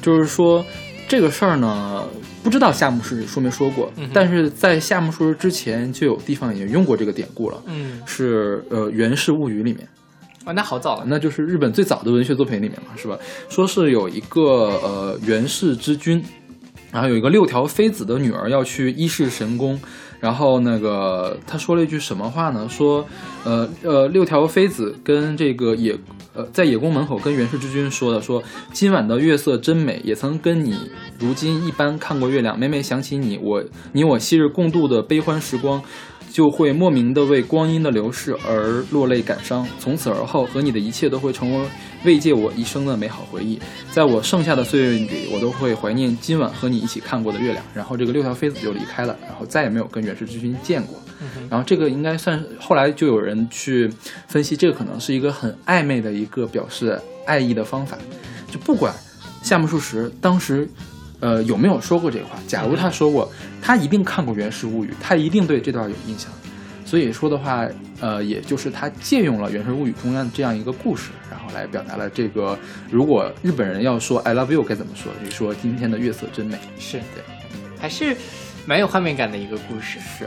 [0.00, 0.64] 就是说
[1.08, 2.06] 这个事儿呢，
[2.42, 9.88] 不知道夏目漱石说没说过，嗯但是在夏目漱石之前就有地方也用过这个典故了，嗯，是呃《源氏物语》里面。
[10.44, 11.04] 哦，那好早了。
[11.06, 13.18] 那就是日本最早的文学作品里面嘛，是吧？
[13.48, 14.42] 说是有一个
[14.82, 16.22] 呃源氏之君，
[16.92, 19.80] 然后有一个六条妃子的女儿要去伊势神宫，
[20.20, 22.68] 然后那个他说了一句什么话呢？
[22.68, 23.06] 说
[23.44, 25.96] 呃呃六条妃子跟这个野
[26.34, 28.42] 呃在野宫门口跟元氏之君说的，说
[28.72, 33.62] 今晚的月色真美，也曾跟你如今一般看过月亮，每每想起你，我
[33.92, 35.82] 你我昔日共度的悲欢时光。
[36.30, 41.66] 就会莫名的为光阴的流逝而落泪感伤，从此而后和你的一切都会成为
[42.04, 43.58] 慰藉我一生的美好回忆。
[43.90, 47.64] 在我剩下的岁月里，我都会怀念今晚和你一起看过的月亮。
[47.74, 50.96] 然后这个六条妃子就离开了，然后再也没有跟源氏之君见过。
[51.50, 53.90] 然后这个应该算是后来就有人去
[54.28, 57.98] 分析，这个可能是一个很暧昧的一个表示爱意的方法。
[58.50, 58.94] 就不管
[59.42, 60.68] 夏目漱石当时。
[61.20, 62.36] 呃，有没有说过这个话？
[62.46, 66.30] 假如他说过，他一定看过《源氏物语》，他一定对这段有印象。
[66.84, 67.66] 所以说的话，
[68.00, 72.58] 呃，也就是他借用了《源氏物语》中央这样一个故事，然后来表达了这个。
[72.90, 75.12] 如果日本人要说 “I love you” 该怎么说？
[75.22, 76.58] 就说今天的月色真美。
[76.78, 77.22] 是对，
[77.78, 78.16] 还是
[78.64, 79.98] 蛮有画面感的一个故事。
[80.00, 80.26] 是。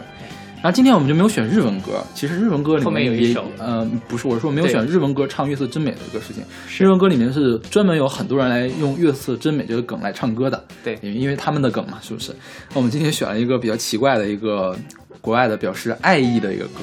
[0.61, 6.43] 然后今天我们就没有选日文歌，其实日文歌里面也一首呃不是，我是说没有选日文歌唱《月色真美》的一个事情。
[6.77, 12.31] 日文歌里面是专门有很多人来用“月色真美”这个梗来唱歌的，对因为他们的梗嘛，是不是？
[12.69, 14.77] 那我们今天选了一个比较奇怪的一个
[15.19, 16.81] 国外的表示爱意的一个歌。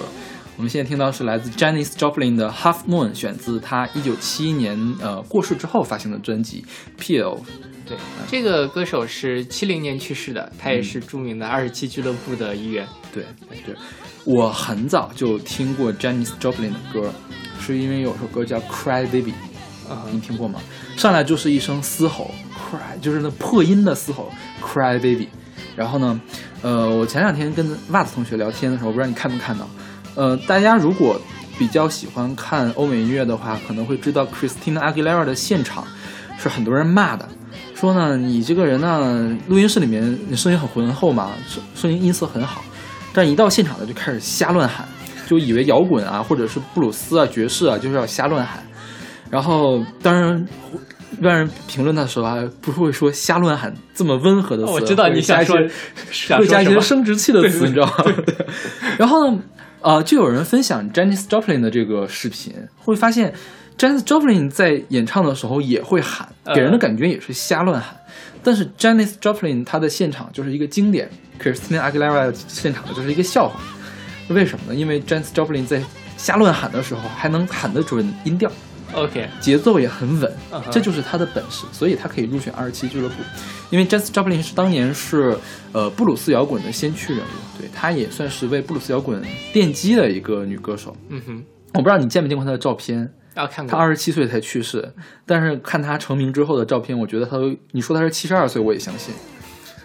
[0.57, 6.65] 我们现在听到是来自 Janis Joplin 的《Half Moon》，选自她一九七一年呃过世之后发行的专辑
[7.01, 7.37] 《Peel》。
[7.89, 7.97] 对，
[8.29, 12.87] 这个歌手是七零年去世的，他也是著名的二十七俱乐部的一员。
[13.13, 13.25] 对
[13.65, 13.75] 对，
[14.25, 17.13] 我很早就听过 Janis Joplin 的歌，
[17.59, 19.33] 是因为有首歌叫《Cry Baby》，
[19.91, 20.61] 啊你听过吗？
[20.97, 24.31] 上来就是一声嘶吼，cry，就是那破音的嘶吼
[24.63, 25.29] ，cry baby。
[25.77, 26.21] 然后呢，
[26.61, 29.69] 呃，我前两天跟袜子同学聊天的时候，我不知道你看没看到，
[30.17, 31.21] 呃，大家如果
[31.57, 35.87] 比较喜欢看欧美音乐的话，可能会知道 Christina Aguilera 的现场
[36.37, 37.29] 是很多人骂的，
[37.79, 42.65] 说呢你这个人呢，录音室里面你声音很浑厚嘛，声声音音色很好，
[43.13, 44.85] 但一到现场呢就开始瞎乱喊，
[45.29, 48.61] 就以为摇滚啊或者是布鲁斯啊爵士啊就是要瞎乱喊。
[49.31, 50.45] 然后，当然，
[51.13, 55.57] 一般人评论的时候啊，不会说瞎乱喊这么温和的词，哦我知道你想说
[56.37, 57.93] 会加一些生殖器的词，你知道吗？
[58.99, 59.39] 然后呢，
[59.83, 63.33] 呃，就有人分享 Janis Joplin 的这个视频，会发现
[63.79, 67.97] Janis Joplin 在演唱的时候也会喊，呃给人的感觉也是瞎乱喊。
[68.43, 71.09] 但是 Janis Joplin 她的现场就是一个经典
[71.41, 73.61] ，Christina Aguilera 现场的就是一个笑话。
[74.29, 74.79] 为什么呢？
[74.79, 75.81] 因为 Janis Joplin 在
[76.17, 78.51] 瞎乱喊的时候还能喊得准音调。
[78.95, 80.33] OK，节奏也很稳
[80.71, 83.15] 这就是他的本事，所以他可以入选二十七俱乐部。
[83.71, 85.37] 因为 Janis Joplin 是当年是
[85.73, 89.23] 呃布鲁斯摇滚的先驱人物，对，她也算是为布鲁斯摇滚
[89.53, 90.97] 奠基的一个女歌手。
[91.11, 93.71] 嗯哼，我不知道你见没见过她的照片，啊，看过。
[93.71, 94.93] 她二十七岁才去世，
[95.25, 97.37] 但是看他成名之后的照片，我觉得他
[97.71, 99.15] 你说他是七十二岁，我也相信，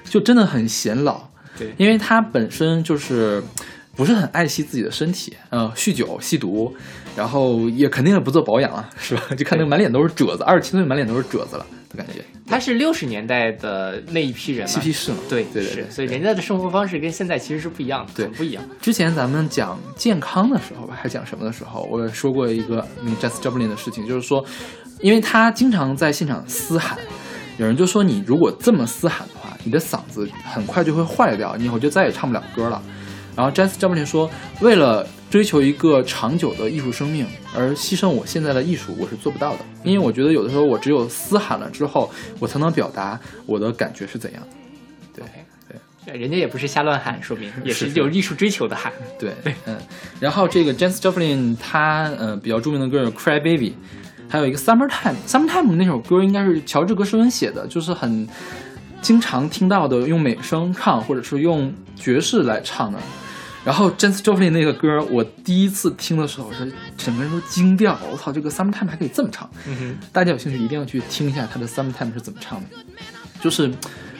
[0.05, 1.29] 就真的很显老。
[1.57, 3.41] 对，因为他本身就是
[3.95, 6.75] 不是很爱惜自己的身体，呃，酗酒、吸毒，
[7.15, 9.21] 然后也肯定也不做保养了，是吧？
[9.37, 12.23] 就看那个满脸都是褶子，二十七岁满脸都是褶子了的感觉。
[12.47, 18.25] 他是六十年代的那一批人嘛，嬉皮士嘛，对对对所以人家的生活方式跟现在其实是不一样的，对。
[18.25, 18.63] 很不一样。
[18.81, 24.43] 之前咱们讲健康的时候吧，还讲什么的时候，我也说过一个那个 Janis Joplin 的事情，就是说，
[24.99, 26.97] 因为他经常在现场嘶喊，
[27.57, 32.81] 有人就说你如果这么嘶喊的话，你的嗓子很快就会坏掉，你以后就再也唱不了歌了。
[33.35, 34.29] 然后 Janis Joplin 说，
[34.61, 37.25] 为了追求一个长久的艺术生命
[37.55, 42.07] 而牺牲我现在的艺术，我是做不到的，因为我觉得有的时候我只有嘶喊了之后，
[42.37, 44.43] 我才能表达我的感觉是怎样。
[45.11, 45.25] 对
[46.05, 46.19] 对。
[46.19, 48.93] 人家也不是瞎乱喊，说明也是是有艺术追求的喊。
[49.17, 49.33] 对，
[49.65, 49.75] 嗯，
[50.19, 53.71] 然后这个 Janis Joplin 他呃比较著名的歌有《Cry Baby》，
[54.29, 55.15] 还有一个《Summertime》。
[55.27, 58.27] Summertime 那首歌应该是乔治格什温写的，就是很
[59.01, 62.99] 经常听到的用美声唱或者是用爵士来唱的。
[63.63, 69.49] 然后 Janis Joplin 那个歌，我第一次听的时候是整个人都惊掉了，我操，这个 Summertime 还可以这么唱！
[69.65, 72.67] 嗯，大家有兴趣一定要去听一下他的 Summertime 是怎么唱的，
[73.41, 73.71] 就是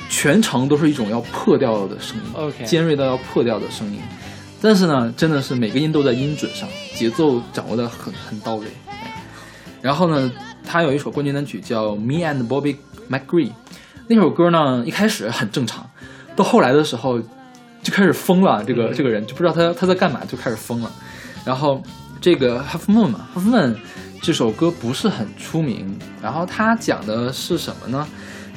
[0.10, 4.00] 全程都是一种要破掉的声音 OK 尖锐到要破掉的声音。
[4.62, 8.68] 但是呢，真的是每个音都在音准上，节奏掌握的很很到位。
[9.82, 10.32] 然后呢，
[10.66, 12.78] 他有一首冠军单曲叫《Me and Bobby
[13.10, 13.50] McGree》，
[14.08, 15.90] 那首歌呢一开始很正常，
[16.38, 17.22] 到后来的时候
[17.84, 18.64] 就开始疯了。
[18.64, 20.92] 这个、嗯这个人就不知道他他在干嘛，就开始疯了。
[21.46, 21.84] 然后
[22.22, 23.76] 这个 Half Moon 嘛，Half Moon
[24.22, 28.08] 这首歌不是很出名，然后他讲的是什么呢？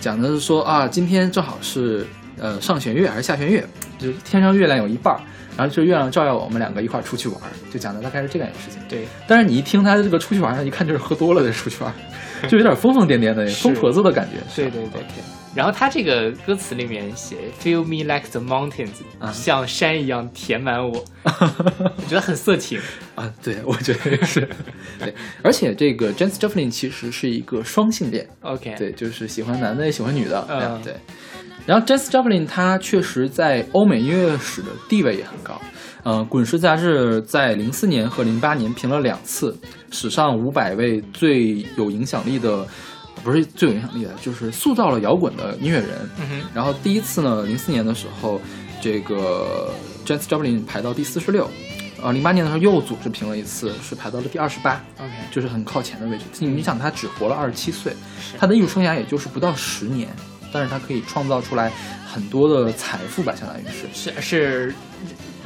[0.00, 2.06] 讲的是说啊，今天正好是
[2.38, 3.66] 呃上弦月还是下弦月，
[3.98, 5.20] 就是天上月亮有一半儿，
[5.56, 8.80] 然后就月亮照耀我们两个一块儿出去玩儿，就讲的大概是这样一个事情。
[8.88, 11.96] 对，但是你一听他这个出去玩儿，一看就是喝多了的出去玩儿，
[12.46, 14.36] 就有点疯疯癫癫的疯婆子的感觉。
[14.54, 15.02] 对对对。
[15.56, 22.78] 然后他这个歌词里面写 “Feel me like the mountains”，、啊像山一样填满我， 我觉得很色情。
[23.14, 24.46] 啊，对，我觉得也是。
[25.00, 30.94] 对，而且这个 Janis Joplin 其实是一个双性恋，OK，对，就是喜欢男的也喜欢女的，嗯哎对。
[31.64, 35.60] 然后 Janis Joplin 他确实在欧美音乐史的地位也很高。
[36.04, 39.58] 呃，滚石杂志在零四年和零八年评了两次
[39.90, 42.64] 史上五百位最有影响力的，
[43.24, 46.08] 不是最有影响力的，就是塑造了摇滚的音乐人。
[46.18, 48.40] 嗯，然后第一次呢，零四年的时候，
[48.80, 49.72] 这个
[50.04, 51.50] Janis Joplin 排到第四十六，
[52.00, 54.80] 呃，零八年的时候又组织评了一次，是排到了第二十八。
[54.98, 56.24] OK，就是很靠前的位置。
[56.38, 57.92] 你你想，他只活了二十七岁，
[58.38, 60.08] 他的艺术生涯也就是不到十年，
[60.52, 61.72] 但是他可以创造出来
[62.06, 64.12] 很多的财富吧，相当于是。
[64.12, 64.74] 是是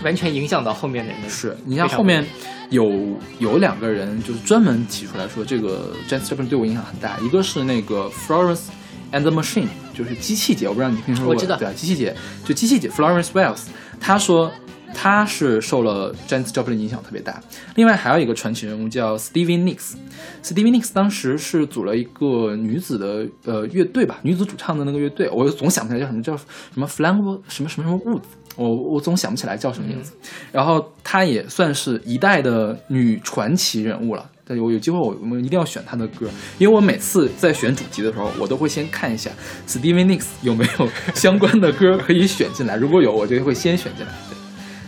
[0.03, 1.29] 完全影响到后面的人的。
[1.29, 2.25] 是你像后面
[2.71, 2.91] 有
[3.39, 8.67] 有两个人就是专门提出来说，这个 Janis Joplin 对我影响很大，一个是那个 Florence
[9.13, 13.67] and the Machine，就是机器姐，我不知道你听说过，我知道对啊，机器姐就机器姐 Florence Wells，
[13.99, 14.51] 她说
[14.93, 17.41] 他是受了 Janis Joplin 影响特别大。
[17.77, 19.95] 另外还有一个传奇人物叫 Stevie Nicks。
[20.43, 26.45] Stevie Nicks 当时是组了一个女子的呃乐队吧，女子主唱的那个乐队，我总想不起来叫什么，叫什
[26.75, 28.23] 么 Flamme 什么什么什么 Woods，
[28.57, 30.13] 我我总想不起来叫什么名字。
[30.53, 34.29] 然后她也算是一代的女传奇人物了。
[34.47, 36.29] 但我有机会我我们一定要选她的歌，
[36.59, 39.31] 因为我每次在选主题的时候，我都会先看一下
[39.67, 44.13] Stevie Nicks 有没有 相关的歌可以选进来，如果有，我就会先选进来。
[44.29, 44.37] 对，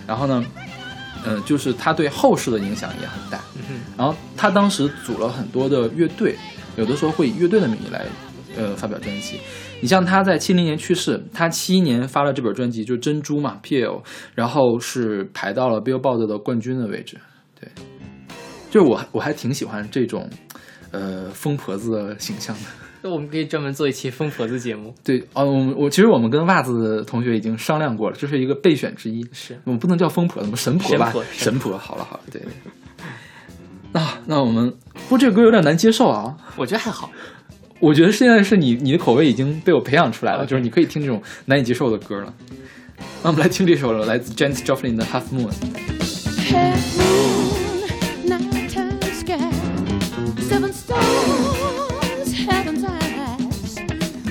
[0.04, 0.44] 然后呢，
[1.24, 3.40] 嗯、就是他对后世的影响也很大。
[3.96, 6.34] 然后他当时组了很多的乐队，
[6.74, 8.04] 有的时候会以乐队的名义来
[8.56, 9.38] 呃发表专辑。
[9.82, 14.00] 你像他在七零年去世，他七一年发了这本专辑，就是《珍珠》嘛，P.L.，
[14.32, 17.18] 然后是排到了 Billboard 的冠军的位置。
[17.60, 17.68] 对，
[18.70, 20.30] 就是我我还挺喜欢这种
[20.92, 22.62] 呃疯婆子的形象的。
[23.02, 24.94] 那我们可以专门做一期疯婆子节目。
[25.02, 29.26] 对，哦，我们我其实我们跟袜子的同学已经商量过了，这是一个备选之一。
[29.32, 31.06] 是我们不能叫疯婆子，我们神婆吧？
[31.06, 32.40] 神婆神婆，好了好了，对。
[33.92, 36.36] 那 那我们，不过这个歌有点难接受啊。
[36.56, 37.10] 我觉得还好。
[37.82, 42.32] 我觉得现在是你你的口味已经被我培养出来了就是你可以听这种难以接受的歌了。
[43.24, 45.50] 那我们来听这首来自 Janis Joplin 的《Half Moon》。
[46.48, 49.50] Half moon, nighttime sky,
[50.48, 53.74] seven stars, heaven's eyes,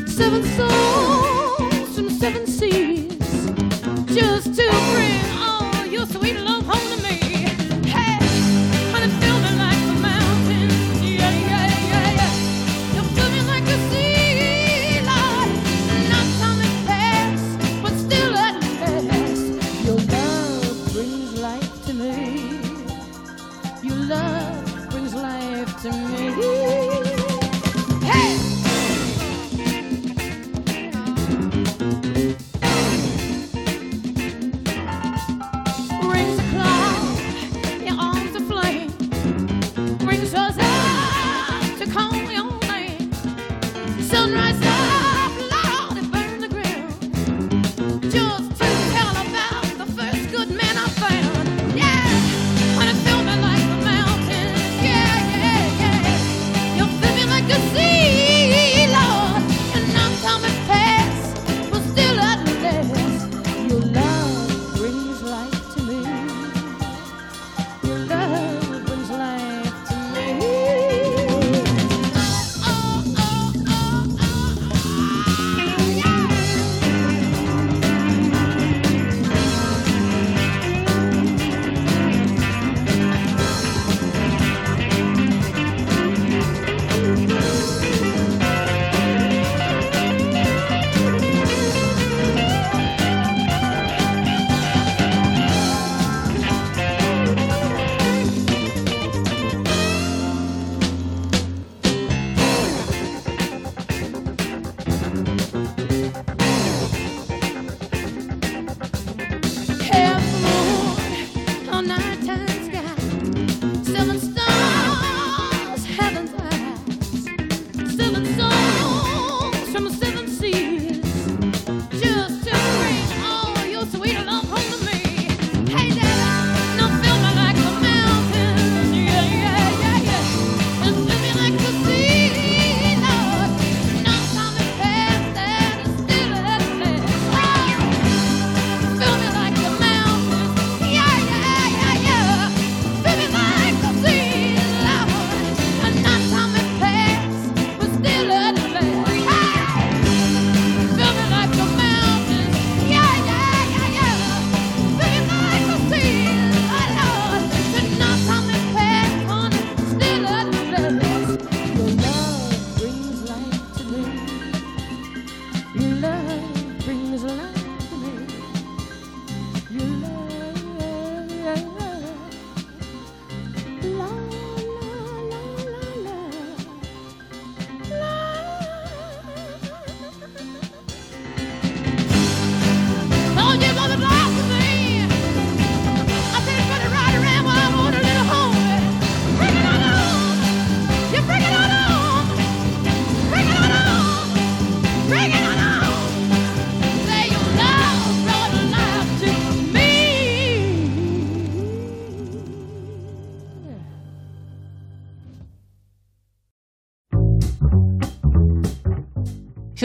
[0.07, 3.51] seven souls from seven seas,
[4.15, 6.80] just to bring all your sweet love home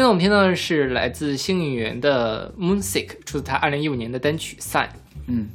[0.07, 4.85] 现在我们听到的是来自星运源的《Moonsick》，出自他二零一五年的单曲《Sign》。
[5.27, 5.49] 嗯，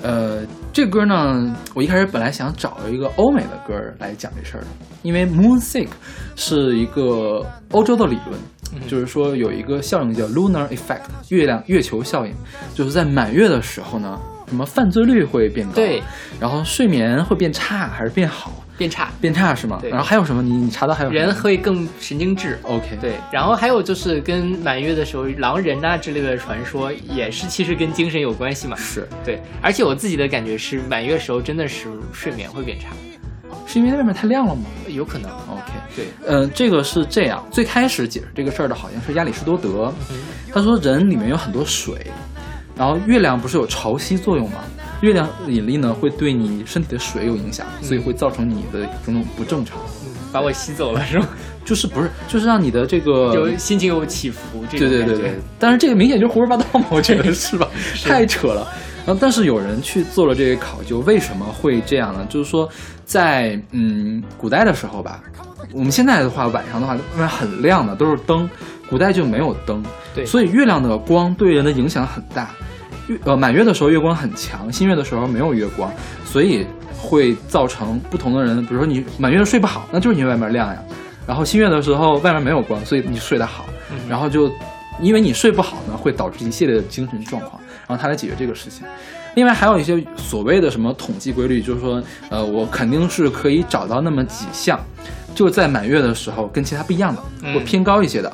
[0.00, 4.66] 呃，这歌呢，我一开始本来想找一个欧美的歌来讲这事儿的，
[5.02, 5.88] 因为 moonsick
[6.36, 8.40] 是一个欧洲的理论，
[8.86, 12.32] 就是说有一个效应叫 lunar effect 月亮月球效应，
[12.76, 16.00] 就是在满月的时候呢，什么犯罪率会变高，对，
[16.38, 18.52] 然后睡眠会变差还是变好？
[18.78, 19.78] 变差，变差是吗？
[19.82, 20.40] 对然后还有什么？
[20.40, 22.58] 你你查到还有人会更神经质。
[22.62, 28.76] OK 对，然后还有就是跟满月的时候狼人呐、之类的传说，也是其实跟精神有关系嘛。
[28.76, 32.90] 是对，而且我自己的感觉是满月时候真的是睡眠会变差，
[33.66, 35.28] 是因为外面太亮了吗有可能。
[35.30, 39.92] ？OK，对，嗯、这个是这样，最开始解释这个事儿的好像是亚里士多德，
[40.52, 42.06] 他说人里面有很多水，
[42.76, 44.60] 然后月亮不是有潮汐作用吗？
[45.00, 49.78] 月亮引力呢会对你身体的水有影响，所以会造成你的种种不正常。
[50.30, 51.28] 把我吸走了是吗？
[51.64, 54.62] 就是不是，就是让你的这个有心情有起伏。
[54.70, 57.66] 对对对对，但是这个明显就是胡说八道嘛，我觉得是吧？
[58.04, 58.68] 太扯了。
[59.06, 62.26] 然后，但是有人去做了这个考究，为什么会这样呢？
[62.28, 62.68] 就是说，
[63.06, 65.22] 在嗯古代的时候吧，
[65.72, 68.48] 我们现在的话，晚上的话外面很亮的都是灯，
[68.90, 69.82] 古代就没有灯，
[70.14, 72.50] 对所以月亮的光对人的影响很大。
[73.08, 75.92] 月呃满月的时候月光很强，新月的时候没有月光，
[76.24, 80.82] 所以会造成不同的人，比如说你满月睡不好，那就是因为外面亮呀。
[81.26, 83.66] 然后新月的时候外面没有光，所以你睡得好，
[84.08, 84.50] 然后就
[85.00, 88.86] 因为你睡不好呢，会导致一系列的精神状况，然后他来解决这个事情。
[89.34, 94.80] 另外还有一些所谓的什么统计规律，就是说，呃，我肯定是可以找到那么几项，
[95.34, 98.32] 就在满月的时候跟其他不一样的，嗯或偏高一些的。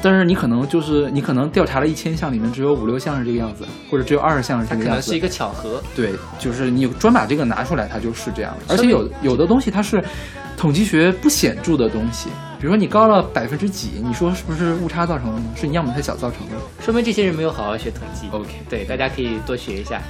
[0.00, 4.88] 但是你可能就是你可能调查了一千项，里面只有五六项是这个样子，或者只有二十项是这个样子。
[4.88, 5.82] 它可能是一个巧合。
[5.96, 8.56] 对，就是你专把这个拿出来，它就是这样。
[8.68, 10.02] 而且有有的东西它是
[10.56, 12.28] 统计学不显著的东西，
[12.60, 15.46] 比如说你高了百分之几，你说是不是误差造成的呢？
[15.56, 16.54] 是你样本太小造成的。
[16.80, 18.28] 说明这些人没有好好学统计。
[18.30, 20.00] OK 对，大家可以多学一下。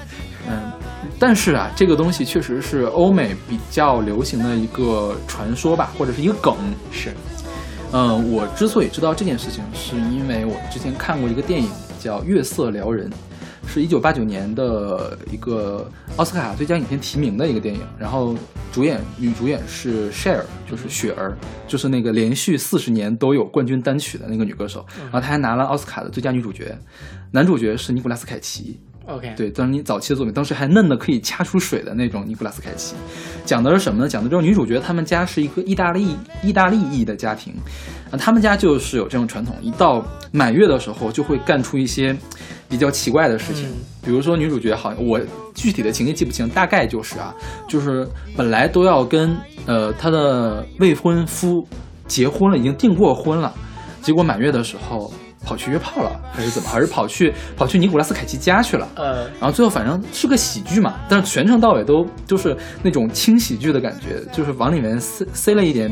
[0.50, 0.70] 嗯，
[1.18, 6.54] 但是啊，这个东西确实是欧美比较流行的一个传说吧，或者是一个梗。
[6.90, 7.12] 是，
[7.90, 13.10] 嗯，我之所以知道这件事情，是因为我之前看过一个电影叫《月色撩人》，
[13.66, 17.80] 是一九八九年的一个奥斯卡最佳影片提名的一个电影。
[17.98, 18.36] 然后
[18.70, 21.34] 主演女主演是 Share，就是雪儿，
[21.66, 24.84] 就是那个连续四十年都有冠军单曲的那个女歌手。
[24.98, 26.78] 然后她还拿了奥斯卡的最佳女主角，
[27.30, 28.78] 男主角是尼古拉斯凯奇。
[29.08, 32.94] OK，，对，当时你早期的作品，当时还嫩的可以掐出水的那种尼古拉斯凯奇，
[33.44, 34.08] 讲的是什么呢？
[34.08, 37.54] 讲的就是女主角他们家是一个意大利意大利裔的家庭，
[38.10, 42.14] 啊，他们家就是有这种传统，一到满月的时候就会干出一些
[42.68, 43.74] 比较奇怪的事情，嗯。
[44.02, 45.20] 比如说女主角好像我
[45.54, 47.34] 具体的情节记不清，大概就是啊，
[47.66, 48.06] 就是
[48.36, 49.36] 本来都要跟
[49.66, 51.66] 呃她的未婚夫
[52.06, 53.54] 结婚了，已经订过婚了，
[54.02, 55.12] 结果满月的时候
[55.48, 56.68] 跑去约炮了，还是怎么？
[56.68, 58.86] 还是跑去跑去尼古拉斯凯奇家去了？
[58.96, 65.90] 呃，然后最后反正是个喜剧嘛，但是全程到尾都就是那种轻喜剧的感觉，就是往里面塞塞了一点，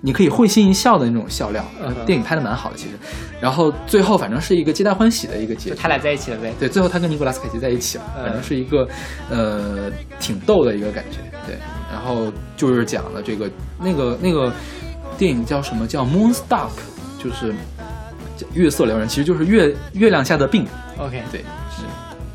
[0.00, 1.62] 你可以会心一笑的那种笑料。
[1.82, 2.94] 嗯电影拍的蛮好的，其实。
[3.42, 5.76] 然后最后反正是一个皆大欢喜的一个结局。
[5.76, 6.50] 他俩在一起了呗。
[6.58, 8.88] 对，最后他跟尼古拉斯凯奇在一起了，嗯反正是一个
[9.28, 11.18] 呃挺逗的一个感觉。
[11.46, 11.58] 对，
[11.92, 14.50] 然后就是讲了这个那个那个
[15.18, 16.70] 电影叫什么叫 Moonstruck，
[17.22, 17.73] 就是叫
[18.54, 20.66] 月色撩人，其实就是月月亮下的病。
[20.98, 21.82] OK，对，是。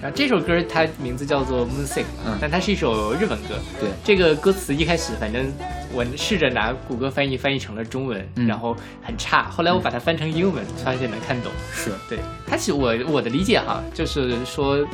[0.02, 3.56] 然后这首歌它名字叫做《Moonsick》，嗯但它是一首日文歌。
[3.80, 5.52] 对这个歌词一开始反正
[5.94, 9.50] 我试着拿谷歌翻译翻译成了中文，嗯然后很差。
[9.50, 11.52] 后来我把它翻成英文，发现能看懂。
[11.74, 14.86] 是，对，它其实我我的理解哈，就是说。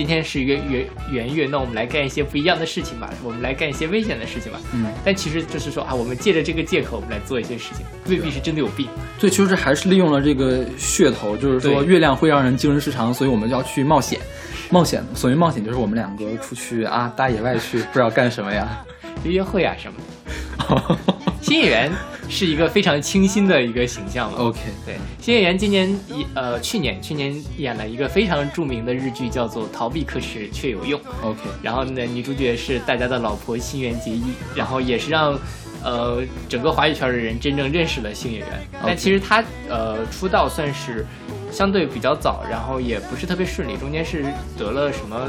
[0.00, 4.58] 今天是一个圆圆月，那我们来干一些不一样的事情吧，我们来干一些危险的事情吧。
[4.72, 8.88] 嗯，但其实就是说啊，我们借着这个借口，我们来做一些事情，未必是真的有病。
[9.18, 14.18] 对，其实还是利用了这个噱头，就是说月亮会让人精神失常，所以我们要去冒险。
[14.72, 18.82] 冒险，所谓冒险就是我们两个出去啊，大野外去，不知道干什么呀。
[19.24, 20.96] 约会啊什么的。
[21.42, 21.92] 新演员
[22.30, 24.38] 是一个非常清新的一个形象了。
[24.38, 30.98] OK，对，新演员今年一呃去年去年演了一个非常著名的日剧，叫做《逃避可耻却有用》。
[31.22, 34.22] OK，然后呢，女主角是大家的老婆新垣结衣，
[34.54, 35.36] 然后也是让
[35.82, 38.48] 呃整个华语圈的人真正认识了新演员。
[38.82, 41.04] 但其实她呃出道算是
[41.50, 44.24] 相对比较早，然后也不是特别顺利，中间是
[44.56, 45.28] 得了什么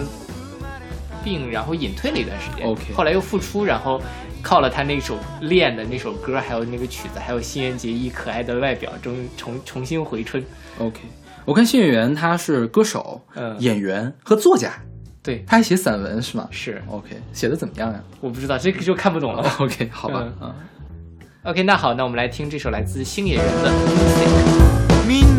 [1.23, 2.65] 病，然后隐退了一段时间。
[2.67, 3.99] OK 后来又复出，然后。
[4.41, 10.43] 靠了他那首练的那首歌，还有那个曲子，还有新垣结衣可爱的外表，重重重新回春。
[10.79, 10.99] OK，
[11.45, 14.73] 我看新演员他是歌手、嗯演员和作家，
[15.23, 19.43] 对，他还写散文是吗是？OK，写的怎么样呀我不知道这个就看不懂了。
[19.59, 20.53] OK，好吧，嗯嗯
[21.43, 23.69] OK，那好，那我们来听这首来自星野源的
[25.07, 25.37] 《Music》。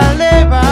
[0.00, 0.52] I live.
[0.52, 0.67] I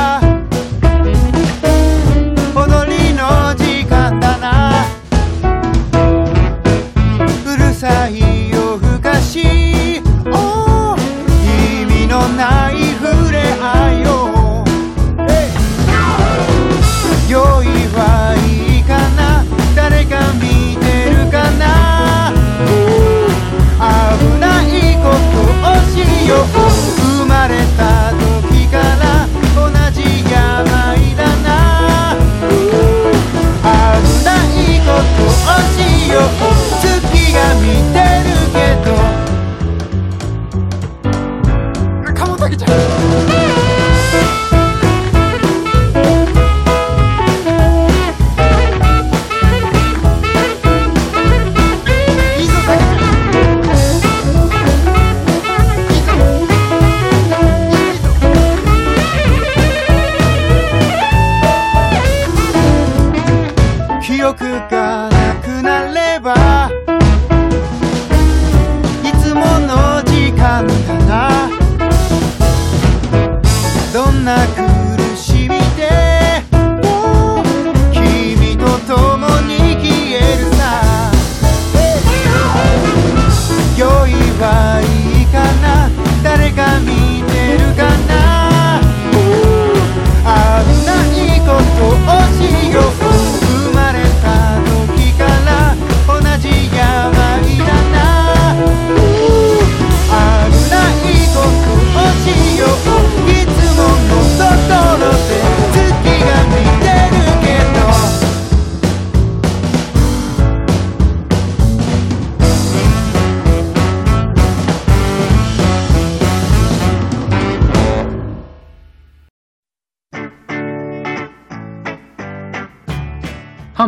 [36.08, 36.55] your home.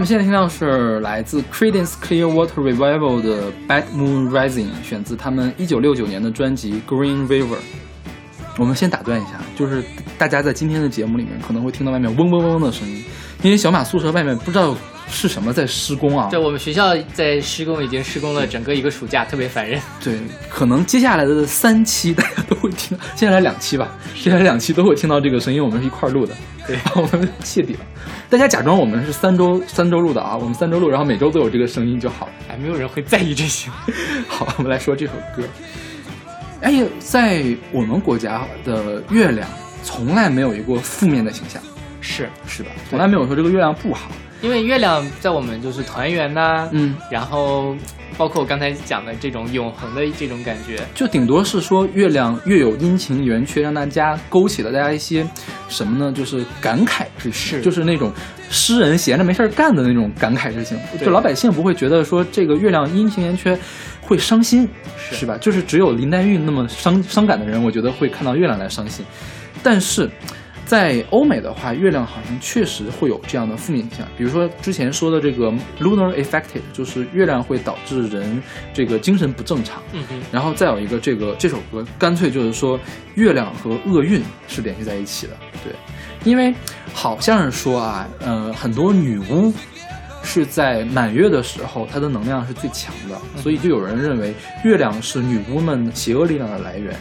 [0.08, 7.56] 现在听到是来自 Creedence Clearwater Revival 的《Bad Moon Rising》，选自他们一九六九年的专辑《Green River》。
[8.56, 9.84] 我们先打断一下，就是
[10.16, 13.04] 大家在今天的节目里面可能会听到外面嗡嗡嗡的声音，
[13.42, 14.74] 因为小马宿舍外面不知道
[15.10, 16.28] 是什么在施工啊。
[16.30, 19.78] 对，我们学校在施工，已经施工了整个一个暑假，特别烦人。
[20.02, 23.86] 对，可能接下来的三期大家都会听，接下来两期吧，
[24.18, 26.34] 接下来两期都会听到这个声音，我们是一块儿录的，
[26.66, 27.80] 对， 我们谢底了。
[28.30, 32.32] 大家假装我们是三周三周录的啊，我们三周录，然后每周都有这个声音就好了。
[32.50, 33.70] 哎，没有人会在意这些。
[34.28, 35.42] 好，我们来说这首歌。
[36.60, 39.48] 哎呀，在我们国家的月亮
[39.82, 41.62] 从来没有一个负面的形象，
[42.02, 42.70] 是，是吧？
[42.90, 44.10] 从来没有说这个月亮不好。
[44.40, 47.74] 因为月亮在我们就是团圆呐、嗯，然后
[48.16, 55.26] 包括我刚才讲的这种永恒的这种感觉，就顶多是说月亮月有阴晴圆缺，让大家勾起了大家一些
[55.68, 56.12] 什么呢？
[56.12, 58.12] 就是感慨之事，就是那种
[58.48, 60.78] 诗人闲着没事儿干的那种感慨之情。
[60.98, 63.58] 对就老百姓不会觉得说这个月亮阴晴圆缺
[64.00, 65.36] 会伤心，是是吧？
[65.40, 69.04] 就是只有林黛玉那么伤伤感的人，我觉得会看到月亮来伤心。
[69.62, 70.08] 但是
[70.68, 75.50] 在欧美的话，月亮好像确实会有这样的负面影响，比如说之前说的这个
[75.80, 78.42] lunar affected，就是月亮会导致人
[78.74, 79.82] 这个精神不正常。
[79.94, 82.78] 嗯哼，然后再有一个这个这首歌，干脆就是说
[83.14, 85.32] 月亮和厄运是联系在一起的，
[85.64, 85.72] 对，
[86.30, 86.54] 因为
[86.92, 89.50] 好像是说啊，呃，很多女巫
[90.22, 96.94] 是在满月的时候，她的能量是最强的，所以就有人认为月亮是女巫们邪恶力量的来源。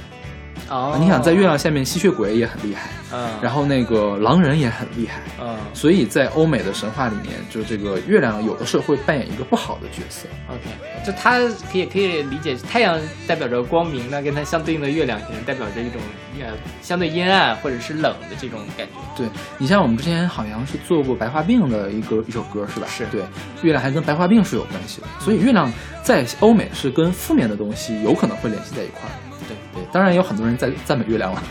[0.70, 10.28] 哦，你想，在月亮下面，吸血鬼也很厉害，嗯，然后那个狼人也很厉害，嗯所以在欧美的神话里面，就这个月亮有的时候会扮演一个不好的角色。
[10.49, 11.39] ，OK，就它
[11.72, 16.01] 可以可以理解，太阳代表着光明，那跟它相对应的月亮可能代表着一种
[16.41, 16.47] 呃
[16.82, 18.93] 相对阴暗或者是冷的这种感觉。
[19.15, 22.88] 对你像我们之前好像是做过白化病的一个一首歌是吧？
[22.89, 23.22] 是对，
[23.61, 25.72] 月亮还跟白化病是有关系的，所以月亮
[26.03, 29.15] 在欧美是跟负面的东西有可能会联系在一块儿。
[29.48, 31.43] 对对，当然有很多人在赞美月亮了。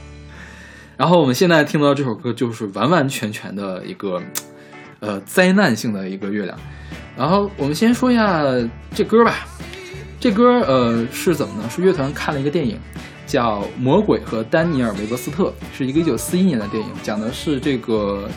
[0.96, 4.22] 然后我们现在听到这首歌就是完完全全的一个
[5.00, 6.58] 呃灾难性的一个月亮。
[7.16, 8.42] 然后我们先说一下
[8.94, 9.46] 这歌吧，
[10.18, 11.68] 这歌呃是怎么呢？
[11.68, 12.78] 是乐团看了一个电影，
[13.26, 15.44] 叫《魔鬼和丹尼尔·韦伯斯特》，
[15.76, 18.28] 是一个1941年的电影，讲的是这个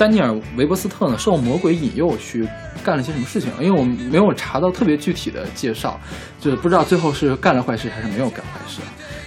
[0.00, 2.48] 丹尼尔·韦伯斯特呢受魔鬼引诱去
[2.82, 3.52] 干了些什么事情。
[3.60, 6.00] 因为我们没有查到特别具体的介绍，
[6.40, 8.80] 就是不知道最后是干了坏事还是没有干坏事。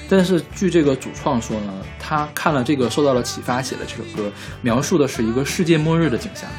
[0.09, 4.31] 但是据这个主创说呢，他看了这个受到了启发写的这首歌，
[4.63, 6.49] 描述的是一个世界末日的景象。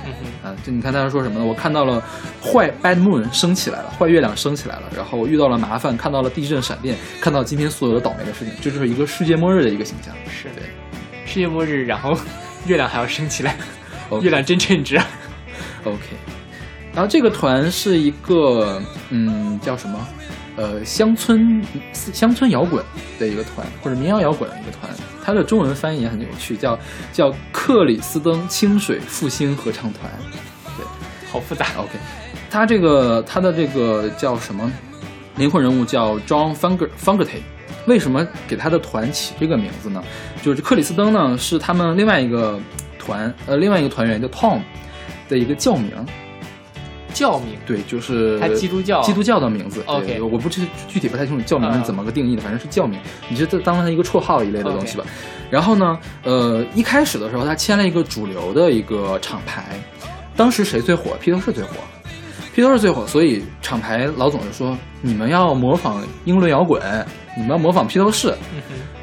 [0.44, 1.44] 嗯就你看他说什么呢？
[1.44, 2.00] 我看到了
[2.40, 10.14] 坏 bad moon 升起来了，坏月亮升起来了，然后遇到了麻烦，看到了地震、闪电，看到今天所有的倒霉的事情，这就是一个世界末日的一个形象。
[10.28, 10.62] 是对
[11.26, 12.16] 世界末日，然后
[12.66, 13.56] 月亮还要升起来，
[14.20, 15.06] 月亮真称职啊。
[15.84, 15.98] OK，
[16.92, 19.98] 然后这个团是一个嗯叫什么？
[20.56, 21.60] 呃，乡村
[21.92, 22.80] 乡村摇滚
[23.18, 24.88] 的一个团，或者民谣摇滚的一个团，
[25.20, 26.78] 它的中文翻译也很有趣，叫
[27.12, 30.08] 叫克里斯登清水复兴合唱团。
[30.78, 30.86] 对，
[31.28, 31.66] 好复杂。
[31.76, 31.98] OK，
[32.48, 34.70] 他这个他的这个叫什么
[35.34, 37.42] 灵魂人物叫 John Funger Fungerty，
[37.88, 40.00] 为什么给他的团起这个名字呢？
[40.40, 42.60] 就是克里斯登呢是他们另外一个
[43.04, 44.60] 团呃另外一个团员叫 Tom
[45.28, 45.90] 的一个教名。
[47.12, 49.80] 教名，对，就是他基督教基督教的名字。
[49.86, 52.98] 对 OK 我不具具体不太清楚教名是怎么个定义的，反正是教名，
[53.28, 55.04] 你就当它一个绰号一类的东西吧。
[55.48, 59.78] 然后呢，呃，一开始的时候他签了一个主流的一个厂牌，
[60.34, 61.12] 当时谁最火？
[61.20, 61.76] 披头士最火。
[62.52, 66.80] 披头士最火，所以厂牌老总就说：“你们要模仿英伦摇滚，
[67.36, 68.34] 你们要模仿披头士。”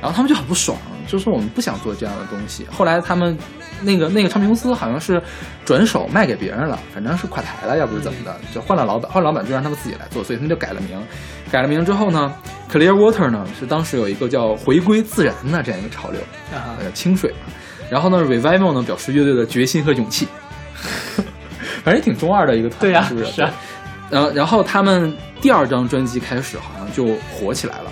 [0.02, 0.78] 然后他们就很不爽，
[1.12, 2.66] 就说我们不想做这样的东西。
[2.72, 3.38] 后来他们
[3.82, 5.22] 那个那个唱片公司好像是
[5.66, 10.97] 转手卖给别人了，反正是垮台了，要不是怎么的，就换了老板，换了老板就让他们自己来做，所以他们就改了名。
[11.51, 12.34] 改了名之后呢
[12.72, 16.22] ，Clearwater 呢是当时有一个叫回归自然的这样一个潮流，
[16.53, 17.53] 啊呃，清水嘛。
[17.89, 20.30] 然后呢，Revival 呢表示乐队的决心和勇气，
[21.84, 23.26] 反正也挺中二的一个团，对呀是不是？
[23.34, 23.51] 是啊
[24.09, 27.91] 然后，然后他们第二张专辑开始好像就火起来了，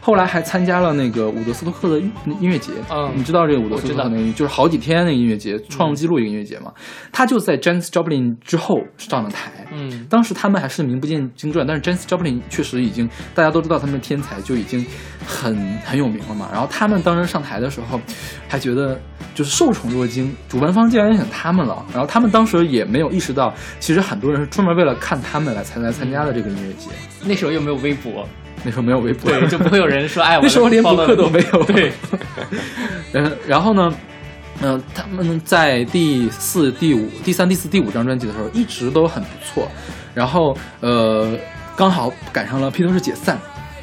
[0.00, 2.72] 后来还参加了那个伍德斯托克的音音乐节。
[2.90, 6.72] 嗯你知道这个伍德斯托克那个，就是好几天那个音乐节，创纪录一个音乐节嘛。
[7.12, 9.50] 他就在 Janis Joplin 之后上了台。
[9.72, 14.84] 嗯当时他们还是名不见经传，但是 Janis Joplin 确实已经大家都知道他们的天才，就已经
[15.26, 16.48] 很很有名了嘛。
[16.52, 18.00] 然后他们当时上台的时候，
[18.48, 18.98] 还觉得
[19.34, 21.84] 就是受宠若惊，主办方竟然选他们了。
[21.92, 26.90] 然后他们当时也没有意识到，其实很多人是专门为了看他们来才来参加的这个音乐节。
[27.24, 28.26] 那时候又没有微博，
[28.64, 31.62] 那时候没有微博，对，就不会有人说，哎，我 那时候连博客都没有。
[31.64, 31.92] 对，
[33.12, 33.94] 然然后呢，
[34.62, 39.68] 嗯、他们在第四、第五、第三、第四、第五张专辑的时候一直都很不错，
[40.14, 41.36] 然后呃，
[41.74, 43.38] 刚好赶上了披头士解散，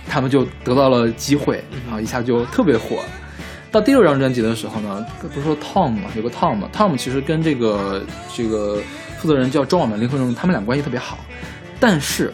[0.08, 3.04] 他们就得到了机会，然后一下就特别火。
[3.70, 8.02] 到第六张专辑的时候呢，不是说 Tom 嘛，有个 Tom 嘛，Tom 其实跟这个
[8.34, 8.80] 这个
[9.18, 11.18] 负责人叫 John 嘛，林克荣，他们俩关系特别好，
[11.80, 12.34] 但是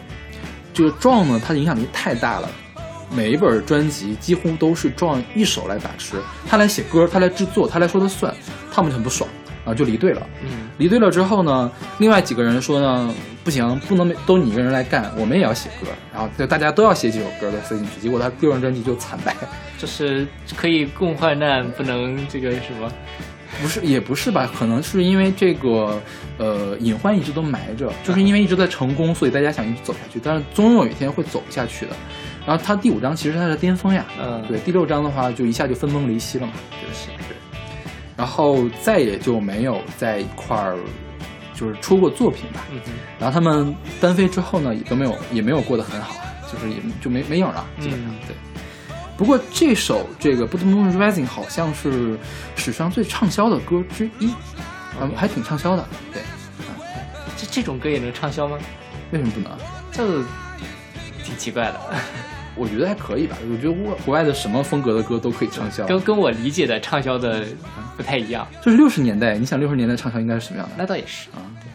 [0.74, 2.50] 这个 John 呢，他的影响力太大了。
[3.10, 6.16] 每一本专辑几乎都是 John 一手来把持，
[6.48, 8.34] 他来写歌，他来制作，他来说的算，
[8.72, 9.30] 他们就很不爽，
[9.64, 10.26] 然后就离队了。
[10.42, 13.14] 嗯离队了之后呢，另外几个人说呢，
[13.44, 19.36] 不行，不能都你一个人来干，我们也要写歌，然后就大家都要写几首歌再塞进去，结果他第二张专辑就惨败。
[19.78, 22.90] 就是可以共患难，不能这个什么，
[23.60, 24.50] 不是，也不是吧？
[24.58, 26.00] 可能是因为这个，
[26.38, 31.92] 呃，隐患一直都埋着，就是因为一直在成功，所以大家想一直走下去，但是终有一天会走不下去的。
[32.46, 37.36] 然后他第五章其实他的巅峰呀，嗯对，第六章的话就一下就分崩离析了嘛，就是对，
[38.16, 40.76] 然后再也就没有在一块儿
[41.54, 42.66] 就是出过作品吧。
[42.70, 46.16] 嗯哼然后他们单飞之后呢，也都没有也没有过得很好，
[46.52, 48.36] 就是也就没没影了，基本上、嗯对。
[49.16, 52.18] 不过这首这个《Moon Rising》好像是
[52.56, 54.34] 史上最畅销的歌之一，
[55.00, 55.86] 嗯，还挺畅销的。
[56.12, 56.22] 对，
[57.36, 58.58] 这这种歌也能畅销吗？
[59.12, 59.52] 为什么不能？
[59.92, 60.24] 这
[61.22, 61.80] 挺奇怪的，
[62.56, 63.36] 我觉得还可以吧。
[63.48, 65.86] 我觉得国国外的什么风格的歌都可以畅销。
[65.86, 67.44] 跟跟我理解的畅销的
[67.96, 68.44] 不太一样。
[68.60, 70.74] 就是六十年代，你想六十年代畅销应该是什么样的？
[70.76, 71.68] 那倒也是，啊，对。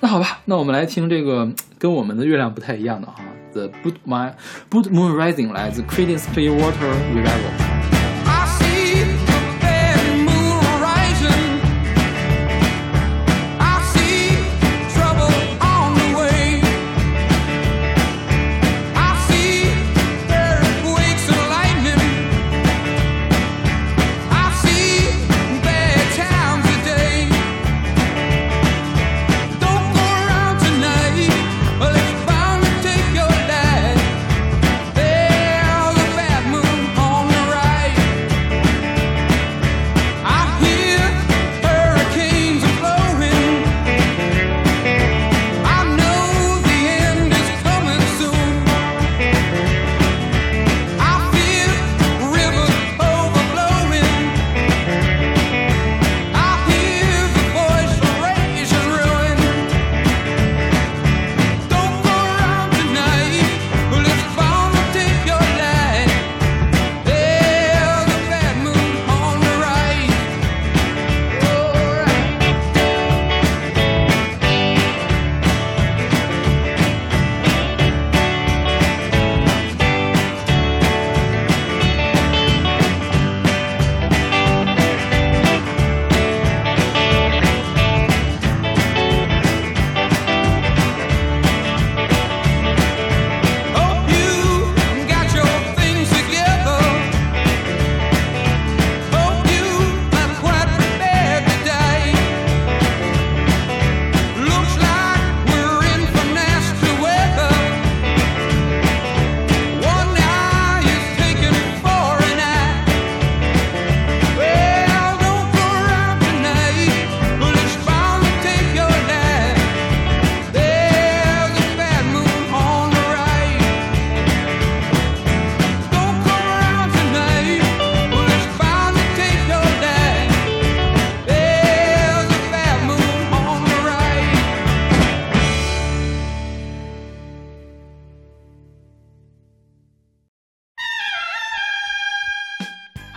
[0.00, 3.16] 那好吧，那我们来听这个跟我们的月亮不太一样的哈，
[3.52, 4.34] 《The Blood My
[4.70, 7.69] Blood Moon Rising》来自 Creedence Clearwater Revival。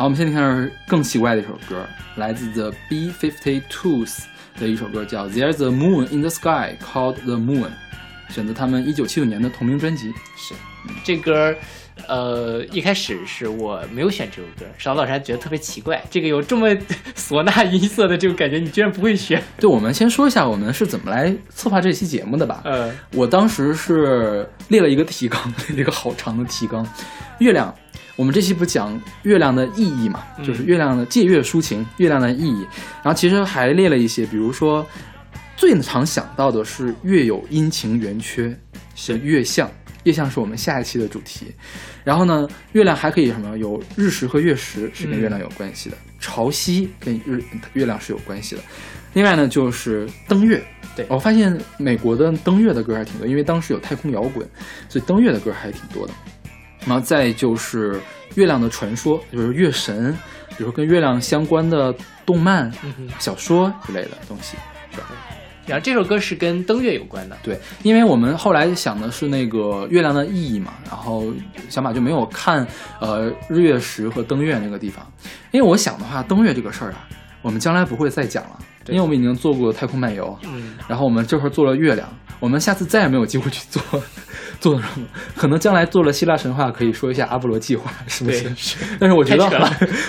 [0.04, 1.88] 好，我们先听看更奇怪的一首歌，
[2.18, 4.24] 来自 The B52s
[4.60, 7.62] 的一首歌，叫《There's a Moon in the Sky Called the Moon》，
[8.28, 10.12] 选择他们一九七九年的同名专辑。
[10.36, 10.54] 是
[11.06, 11.56] 这歌，
[12.10, 16.68] 呃，一开始是我没有选这首歌，邵老师还觉得特别奇怪，这个有这么
[17.16, 19.42] 唢呐音色的这种感觉，你居然不会选？
[19.58, 22.60] 对，我们先说一下我们是怎么来策划这期节目的吧。
[22.66, 26.86] 呃，我当时是列了一个提纲，列了一个好长的提纲。
[27.40, 27.74] 月亮，
[28.16, 32.66] 我们这期不讲月亮的意义嘛，嗯就是月亮的借月抒情，月亮的意义。
[33.02, 34.86] 然后其实还列了一些，比如说
[35.58, 38.56] 最常想到的是月有阴晴圆缺，
[38.96, 39.70] 是月相。
[40.04, 41.48] 月相是我们下一期的主题。
[42.04, 43.58] 然后呢，月亮还可以什么？
[43.58, 47.42] 有日食和月食是跟月亮有关系的，潮汐跟日
[47.72, 48.62] 月亮是有关系的。
[49.14, 50.62] 另外呢，就是登月。
[50.96, 54.48] 对我发现美国的登月的歌还挺多，因为当时有太空摇滚，
[54.90, 56.14] 所以登月的歌还挺多的。
[56.86, 58.00] 然后再就是
[58.36, 60.12] 月亮的传说，就是月神，
[60.50, 61.94] 比如说跟月亮相关的
[62.26, 64.58] 动漫、嗯小说之类的东西，
[64.92, 65.08] 是吧？
[65.66, 71.34] 然后这首歌是跟登月有关的，对，因为我们后来想的是那个月亮的意义嘛，然后
[71.70, 72.68] 小马就没有看
[73.00, 75.10] 呃日月食和登月那个地方，
[75.52, 77.08] 因为我想的话，登月这个事儿啊，
[77.42, 82.10] 我们将来不会再讲了，因为我们已经做过太空漫游，嗯，然后我们这会儿做了月亮，
[82.42, 83.82] 我们下次再也没有机会去做
[84.64, 85.06] 做什么，
[85.36, 88.50] 可能将来做了希腊神话，可以说一下阿波罗计划，是不是？
[88.56, 89.46] 是但是我觉得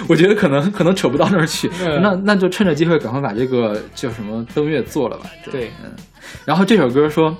[0.07, 5.26] 我觉得可能可能扯不到那儿去，嗯那那就趁着机会赶快把这个叫什么登月做了吧。
[5.50, 5.90] 对嗯。
[6.44, 7.36] 然后这首歌说，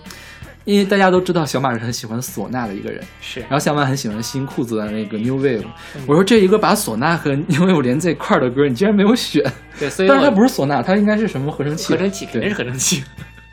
[0.64, 5.62] 因为大家都知道小马是很喜欢唢呐的一个人，是然后小马很喜欢新裤子的那个 New Wave，、
[6.06, 9.40] 我说这一个把唢呐和 New Wave 连在一块儿的歌，你竟然没有选，
[9.78, 11.92] 对，所以但是它不是唢呐，它应该是什么合成器？
[11.92, 13.04] 合成器，肯定是合成器。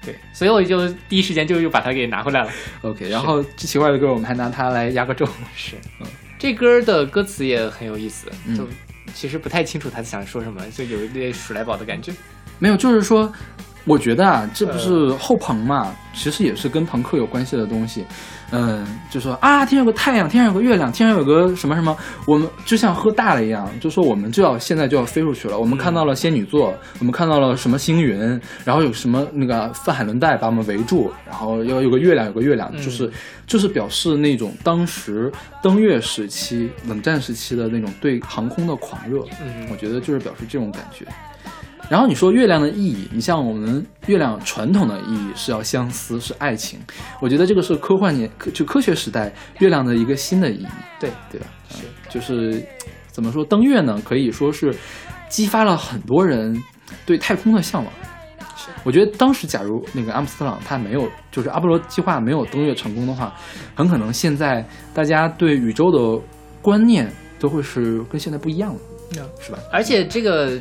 [0.04, 2.49] 对，所以我就第一时间就又把它给拿回来了。
[2.82, 5.28] OK，然后这奇怪的歌我们还拿它来压个轴。
[5.56, 6.08] 是，嗯
[6.39, 8.68] 这歌的歌词也很有意思，嗯就
[9.14, 12.12] 其实不太清楚他想说什么，就有一点鼠来宝的感觉。
[12.58, 13.32] 没有，就是说，
[13.86, 18.06] 我觉得啊，这不是后朋嘛，其实也是跟朋克有关系的东西。
[18.52, 21.95] 嗯，就说啊，天上有个太阳，天上有个月亮，天上有个什么什么，
[22.28, 25.58] 我们就像喝大了一样，就说我们就要现在就要飞出去了。
[25.58, 28.20] 我们看到了仙女座，我们看到了什么星云，
[28.66, 33.10] 然后有什么那个泛海伦带把我们围住，然后要有个月亮，有个月亮，嗯就是
[33.47, 35.32] 就是表示那种当时
[35.64, 39.24] 登月时期、冷战时期的那种对航空的狂热。
[39.41, 41.06] 嗯我觉得就是表示这种感觉。
[41.92, 46.80] 然后你说月亮的意义，你像我们月亮传统的意义是要相思，是爱情。
[47.20, 49.30] 我觉得这个是科幻年科就科学时代
[49.60, 50.68] 月亮的一个新的意义，
[51.02, 51.48] 对对吧？
[51.70, 52.66] 是，就是
[53.08, 54.02] 怎么说登月呢？
[54.06, 54.74] 可以说是
[55.28, 56.57] 激发了很多人
[57.06, 57.94] 对太空的向往。
[58.56, 63.36] 是我觉得当时假如那个阿姆斯特朗他没有，就是阿波罗计划没有登月成功的话，
[63.76, 66.24] 很可能现在大家对宇宙的
[66.61, 68.80] 观念都会是跟现在不一样了，
[69.41, 69.60] 是吧？
[69.74, 70.57] 而且这个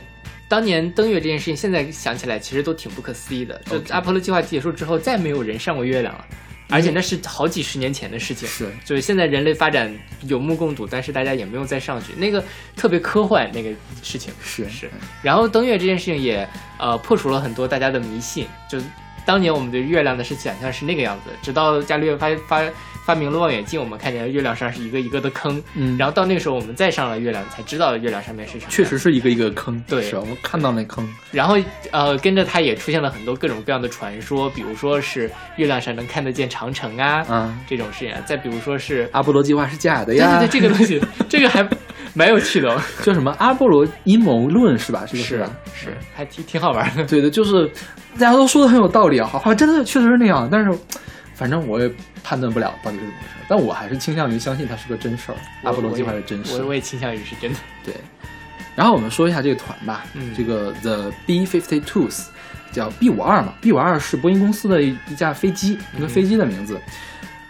[0.51, 3.57] 当年登月这件事情，现在想起来其实都挺不可思议的。
[3.67, 6.27] 就阿波罗计划结束之后，再没有人上过月亮了。
[6.69, 8.69] 而且那是好几十年前的事情，是。
[8.85, 12.43] 就是现在人类发展有目共睹，但是大家也没有再上去，那个
[12.75, 13.71] 特别科幻那个
[14.03, 14.35] 事情。
[14.43, 14.69] 是。
[14.69, 14.91] 是。
[15.23, 16.49] 然后登月这件事情也
[16.81, 18.77] 呃破除了很多大家的迷信，就
[19.25, 22.65] 当年我们对月亮的是想象是那个样子，直到伽利略发发
[23.05, 28.71] 发明了望远镜，我们看见月亮上是一个一个的坑，嗯然后到那个时候我们再上了月亮，才知道月亮上面是什么。
[28.71, 31.57] 确实是一个一个坑，对是我们看到那坑，然后
[31.91, 38.21] 呃，跟着它也出现了很多各种各样的传说，比如说是月亮上能看得见长城啊，嗯这种事情啊。
[38.25, 41.69] 再比如说是阿波罗计划是假的对呀，对对，这个东西， 这个还
[42.15, 45.05] 蛮有趣的、哦，叫什么阿波罗阴谋论是吧？
[45.11, 45.51] 这个是吧？
[45.75, 47.05] 是，还挺挺好玩的。
[47.05, 47.67] 对的，就是
[48.19, 50.79] 大家都说的很有道理啊，好像真的确实是那样，但是
[51.41, 51.91] 反正我也
[52.23, 56.67] 判断不了到底是怎么回事，但我还是倾向于相信它是个真事儿，阿波罗计划是真事我。
[56.67, 57.59] 我也倾向于是真的。
[57.83, 57.95] 对，
[58.77, 62.27] 然后我们说一下这个团吧，嗯这个 The B52s
[62.73, 66.79] 叫 B 五二嘛，B 五二是波音公司的一一架飞机，一个飞机的名字。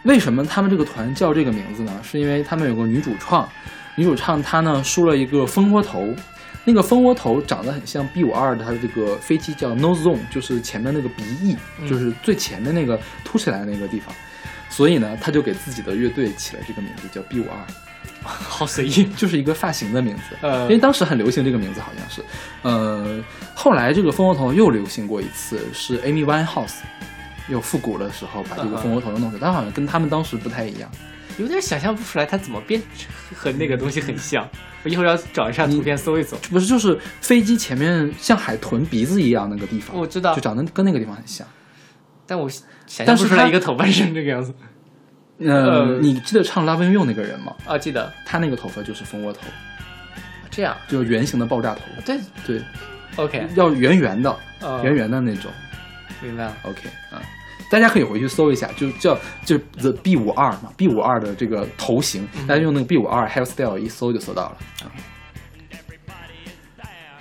[0.05, 1.93] 为什么他们这个团叫这个名字呢？
[2.05, 3.49] 是因为他们有个女主创，
[3.97, 6.15] 女主唱她呢梳了一个蜂窝头，
[6.65, 14.15] 那个蜂窝头长得很像 B 五二的它的这个飞机叫 nose zone，就是前面那个鼻翼，嗯就是最前面那个凸起来的那个地方。
[14.69, 17.59] 所以呢，他就给自己的乐队起了这个名字叫 B 五二。
[18.23, 22.23] 好随意， 就是一个发型的名字，呃因为当时很流行这个名字，好像是，
[22.62, 23.23] 呃，
[23.55, 26.81] 后来这个蜂窝头又流行过一次，是 Amy Winehouse
[27.49, 30.91] 又复古的时候把这个蜂窝头又弄出来，但好像跟他们当时不太一样。
[31.41, 32.81] 有点想象不出来它怎么变
[33.35, 34.49] 和那个东西很像。
[34.83, 36.37] 我一会儿要找一下图片搜一搜。
[36.51, 41.47] 不是，就是飞机前面像海豚鼻子一样那个地方，我知道就长得跟那个地方很像。
[42.27, 42.49] 但我
[42.87, 44.55] 想象不出来一个头发是这个样子。
[45.39, 47.55] 呃，呃你记得唱《Loving You》那个人吗？
[47.67, 49.41] 啊，记得他那个头发就是蜂窝头，
[50.51, 51.81] 这这样就是圆形的爆炸头。
[52.05, 52.62] 对对
[53.17, 55.51] ，，OK，要圆圆的，哦圆圆的那种。
[56.21, 56.55] 明白了。
[56.65, 57.17] OK 啊，
[57.71, 59.17] 大家可以回去搜一下，就叫
[59.47, 62.47] 就是 The B 五二嘛，B 五二的这个头型，嗯。
[62.47, 64.57] 大家用那个 B 五二 hairstyle 一搜就搜到了。
[64.83, 64.91] 啊。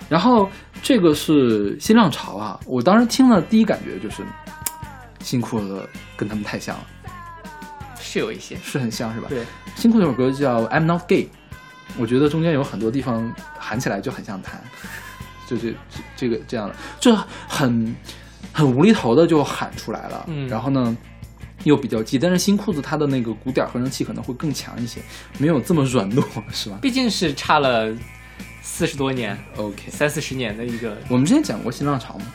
[0.08, 0.50] 然后
[0.82, 4.24] 这个是新浪潮啊，我当时听了第一感觉就是，
[5.20, 6.84] 新裤子跟他们太像了，
[8.00, 9.28] 是有一些，是很像是吧？
[9.28, 9.44] 对，
[9.76, 11.28] 新裤那首歌叫 I'm Not Gay，
[11.96, 14.58] 我觉得中间有很多地方喊起来就很像他，
[15.46, 17.14] 就这这这个这样的，就
[17.46, 17.94] 很
[18.52, 20.96] 很无厘头的就喊出来了，嗯然后呢
[21.64, 25.00] 又比较急，但是新裤子它的那个鼓点合成器可能会更强一些，
[25.38, 27.92] 没有这么软糯，是吧毕竟是差了
[28.62, 30.96] 四十多年、？OK，三四十年的一个。
[31.08, 32.26] 我们之前讲过新浪潮吗？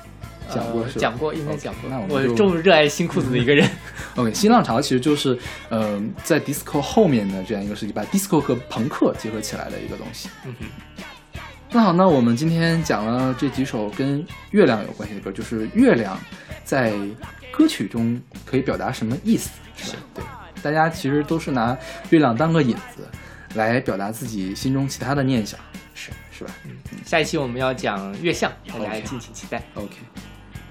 [0.48, 0.94] 讲过是吧？
[0.96, 1.90] 呃讲过，应该讲过。
[1.90, 3.68] 那我我这么热爱新裤子的一个人，
[4.16, 5.36] OK，新浪潮其实就是，
[5.70, 10.30] 呃，在 disco 后面的这样一个世纪，把 disco 和朋克结合起来的一个东西。
[10.46, 10.66] 嗯哼，
[11.76, 16.18] 那好，那我们今天讲了这几首跟月亮有关系的歌，就是月亮
[16.64, 16.94] 在
[17.52, 20.00] 歌曲中可以表达什么意思，是吧？
[20.14, 20.24] 对，
[20.62, 21.78] 大家其实都是拿
[22.12, 23.06] 月亮当个引子
[23.56, 25.60] 来表达自己心中其他的念想，
[25.94, 26.52] 是是吧？
[26.64, 26.72] 嗯
[27.06, 29.62] 下一期我们要讲月相，大家敬请期待。
[29.74, 29.96] OK，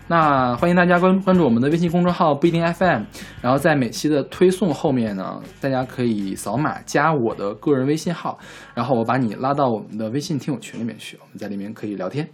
[0.07, 3.03] 那欢迎大家关关注我们的微信公众号不一定 FM，
[3.41, 8.39] 然后在每期的推送后面呢，大家可以扫码加我的个人微信号，
[8.75, 12.29] 然后我把你拉到我们的微信听友群里面去，我们在里面可以聊天。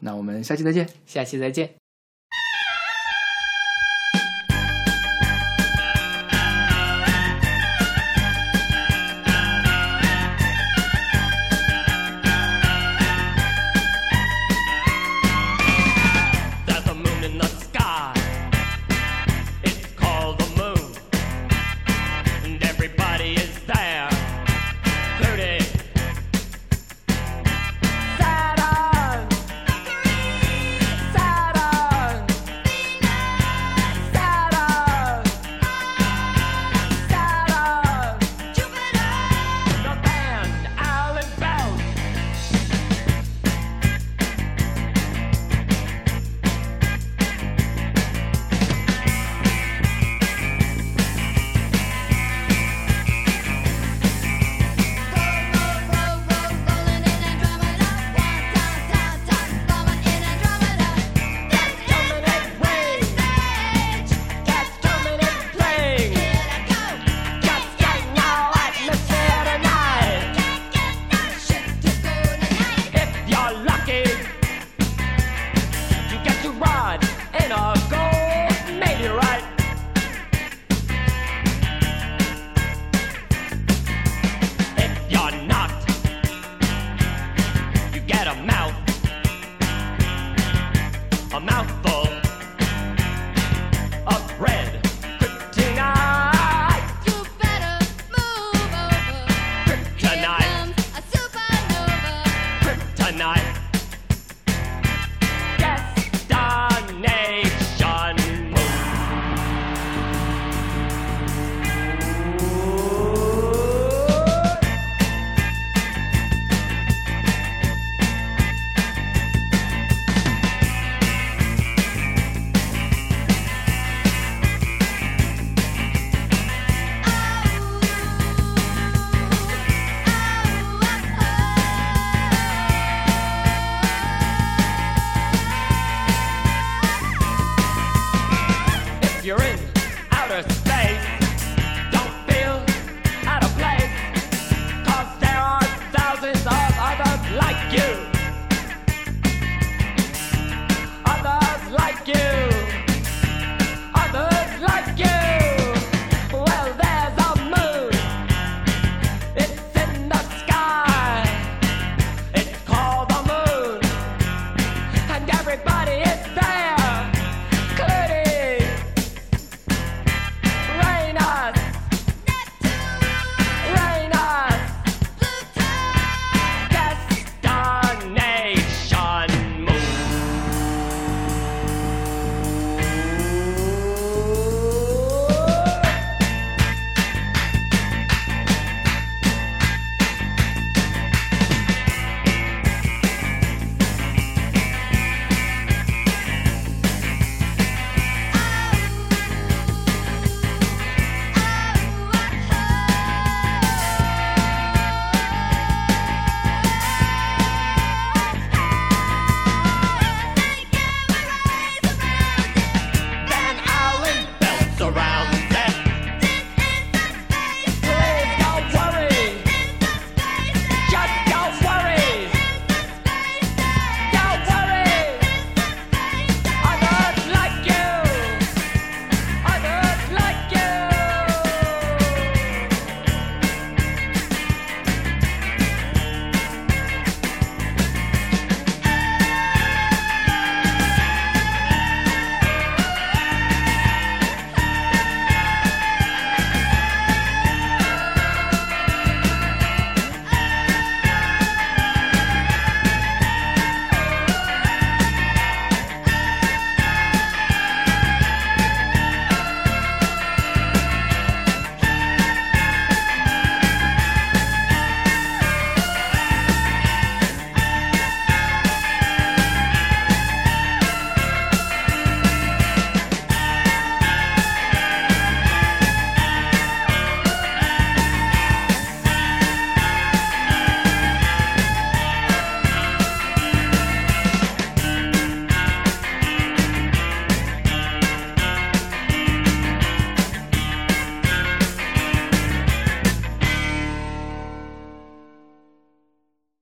[0.00, 0.86] 那我们下期再见。
[1.06, 1.85] 下期再见。